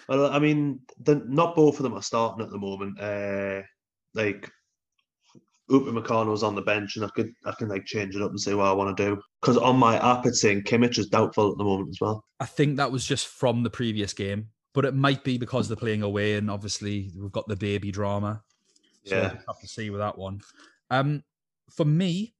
[0.08, 3.00] Well, I mean, the, not both of them are starting at the moment.
[3.00, 3.62] Uh,
[4.14, 4.50] like
[5.70, 8.54] Upamecano's on the bench, and I could I can like change it up and say
[8.54, 9.20] what I want to do.
[9.40, 12.24] Because on my app it's saying Kimmich is doubtful at the moment as well.
[12.40, 15.76] I think that was just from the previous game, but it might be because they're
[15.76, 18.42] playing away, and obviously we've got the baby drama.
[19.04, 19.32] So Yeah.
[19.32, 20.40] we'll have to see with that one.
[20.90, 21.22] Um,
[21.70, 22.34] for me,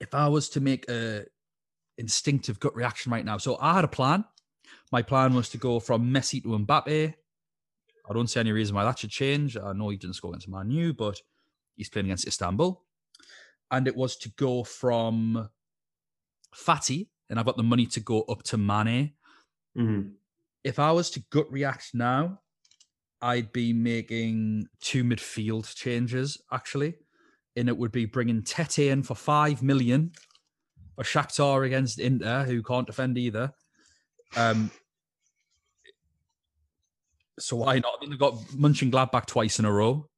[0.00, 1.26] if I was to make a
[1.98, 4.24] instinctive gut reaction right now, so I had a plan.
[4.90, 7.14] My plan was to go from Messi to Mbappe.
[8.08, 9.56] I don't see any reason why that should change.
[9.56, 11.20] I know he didn't score against Man U, but
[11.76, 12.82] he's playing against Istanbul.
[13.70, 15.48] And it was to go from
[16.54, 19.14] Fati, and I've got the money to go up to Mane.
[19.76, 20.14] Mhm.
[20.62, 22.40] If I was to gut react now,
[23.20, 26.94] I'd be making two midfield changes actually,
[27.56, 30.12] and it would be bringing Tete in for five million
[30.94, 33.52] for Shakhtar against Inter, who can't defend either.
[34.36, 34.70] Um,
[37.38, 37.98] so why not?
[38.02, 40.08] I they've got Mönchengladbach twice in a row,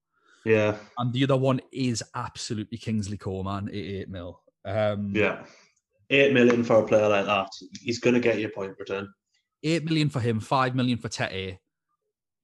[0.47, 4.41] Yeah, and the other one is absolutely Kingsley Coman, eight mil.
[4.65, 5.45] Um, yeah.
[6.09, 7.49] Eight million for a player like that,
[7.83, 9.09] he's going to get your point return.
[9.65, 11.59] eight million for him, five million for Tete,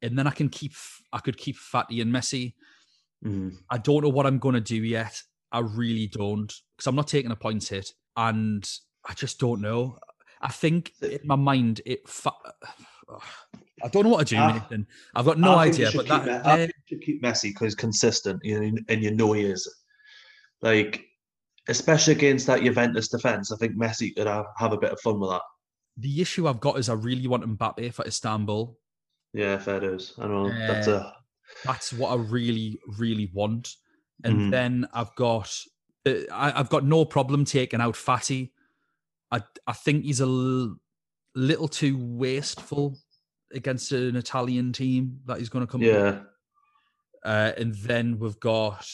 [0.03, 0.73] and then I can keep
[1.13, 2.55] I could keep Fati and Messi.
[3.25, 3.53] Mhm.
[3.71, 5.23] I don't know what I'm going to do yet.
[5.53, 8.69] I really don't because I'm not taking a points hit, and
[9.09, 9.97] I just don't know.
[10.41, 12.09] I think in my mind it.
[12.09, 12.33] Fa-
[13.85, 14.87] I don't know what to do, Ah, Nathan.
[15.15, 17.03] I've got no I think you idea, but that Me- I there- think you should
[17.03, 19.73] keep Messi because he's consistent, you know, and you know he is.
[20.61, 21.05] Like,
[21.69, 25.19] especially against that Juventus defense, I think Messi could have, have a bit of fun
[25.21, 25.43] with that.
[25.99, 28.79] the issue I've got is I really want Mbappe for Istanbul.
[29.35, 30.15] Yeah, fair dues.
[30.19, 31.15] I know that's Uh, a
[31.65, 33.77] That's what I really, really want.
[34.25, 34.51] And Mhm.
[34.51, 35.55] then I've got,
[36.07, 38.53] uh, I, I've got no problem taking out Fati.
[39.31, 40.77] I, I think he's a l-
[41.35, 42.99] little too wasteful
[43.53, 45.83] against an Italian team that he's going to come.
[45.83, 46.11] Yeah.
[46.11, 46.21] with.
[47.25, 48.87] Uh, and then we've got,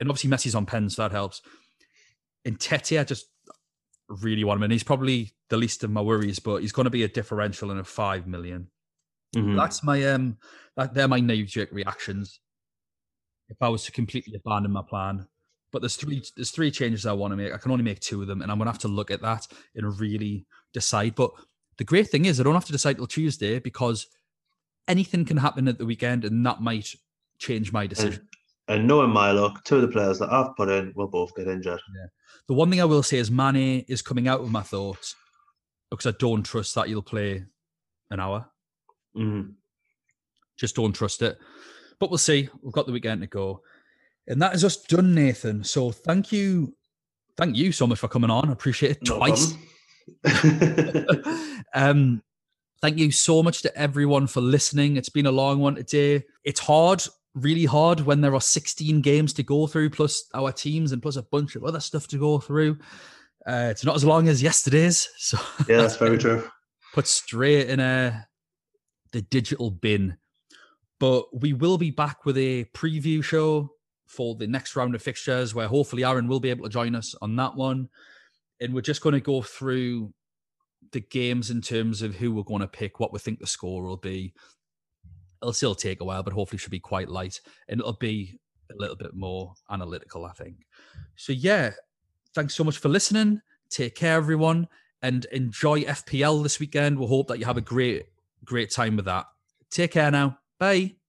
[0.00, 1.42] and obviously Messi's on pen, so that helps.
[2.44, 3.26] And Tete, I just
[4.08, 6.90] really want him, and he's probably the least of my worries, but he's going to
[6.90, 8.68] be a differential in a five million.
[9.36, 9.56] Mhm.
[9.56, 10.38] That's my um,
[10.76, 12.40] that, they're my knee jerk reactions.
[13.48, 15.26] If I was to completely abandon my plan,
[15.72, 17.52] but there's three there's three changes I want to make.
[17.52, 19.46] I can only make two of them, and I'm gonna have to look at that
[19.74, 21.14] and really decide.
[21.14, 21.30] But
[21.76, 24.06] the great thing is, I don't have to decide till Tuesday because
[24.88, 26.94] anything can happen at the weekend, and that might
[27.40, 28.28] change my decision.
[28.68, 31.34] And, and knowing my luck, two of the players that I've put in will both
[31.34, 31.80] get injured.
[32.46, 35.16] The one thing I will say is Mane is coming out of my thoughts
[35.90, 37.44] because I don't trust that you'll play
[38.10, 38.46] an hour.
[39.16, 39.54] Mhm.
[40.56, 41.38] Just don't trust it.
[41.98, 42.48] But we'll see.
[42.62, 43.62] We've got the weekend to go.
[44.26, 45.64] And that is us done, Nathan.
[45.64, 46.76] So thank you.
[47.36, 48.48] Thank you so much for coming on.
[48.48, 49.54] I appreciate it No twice.
[51.74, 52.22] um,
[52.80, 54.96] thank you so much to everyone for listening.
[54.96, 56.24] It's been a long one today.
[56.44, 57.02] It's hard,
[57.34, 61.16] really hard when there are 16 games to go through, plus our teams and plus
[61.16, 62.78] a bunch of other stuff to go through.
[63.46, 65.08] Uh, it's not as long as yesterday's.
[65.18, 65.38] So
[65.68, 66.48] yeah, that's very true.
[66.92, 68.26] put straight in a
[69.12, 70.16] the digital bin.
[70.98, 73.70] But we will be back with a preview show
[74.06, 77.14] for the next round of fixtures where hopefully Aaron will be able to join us
[77.22, 77.88] on that one.
[78.60, 80.12] And we're just going to go through
[80.92, 83.82] the games in terms of who we're going to pick, what we think the score
[83.82, 84.34] will be.
[85.42, 87.40] It'll still take a while, but hopefully should be quite light.
[87.68, 88.38] And it'll be
[88.70, 90.66] a little bit more analytical, I think.
[91.16, 91.72] So yeah,
[92.34, 93.40] thanks so much for listening.
[93.70, 94.68] Take care, everyone
[95.02, 96.98] and enjoy FPL this weekend.
[96.98, 98.06] We'll hope that you have a great,
[98.44, 99.26] great time with that.
[99.70, 100.38] Take care now.
[100.58, 100.99] Bye.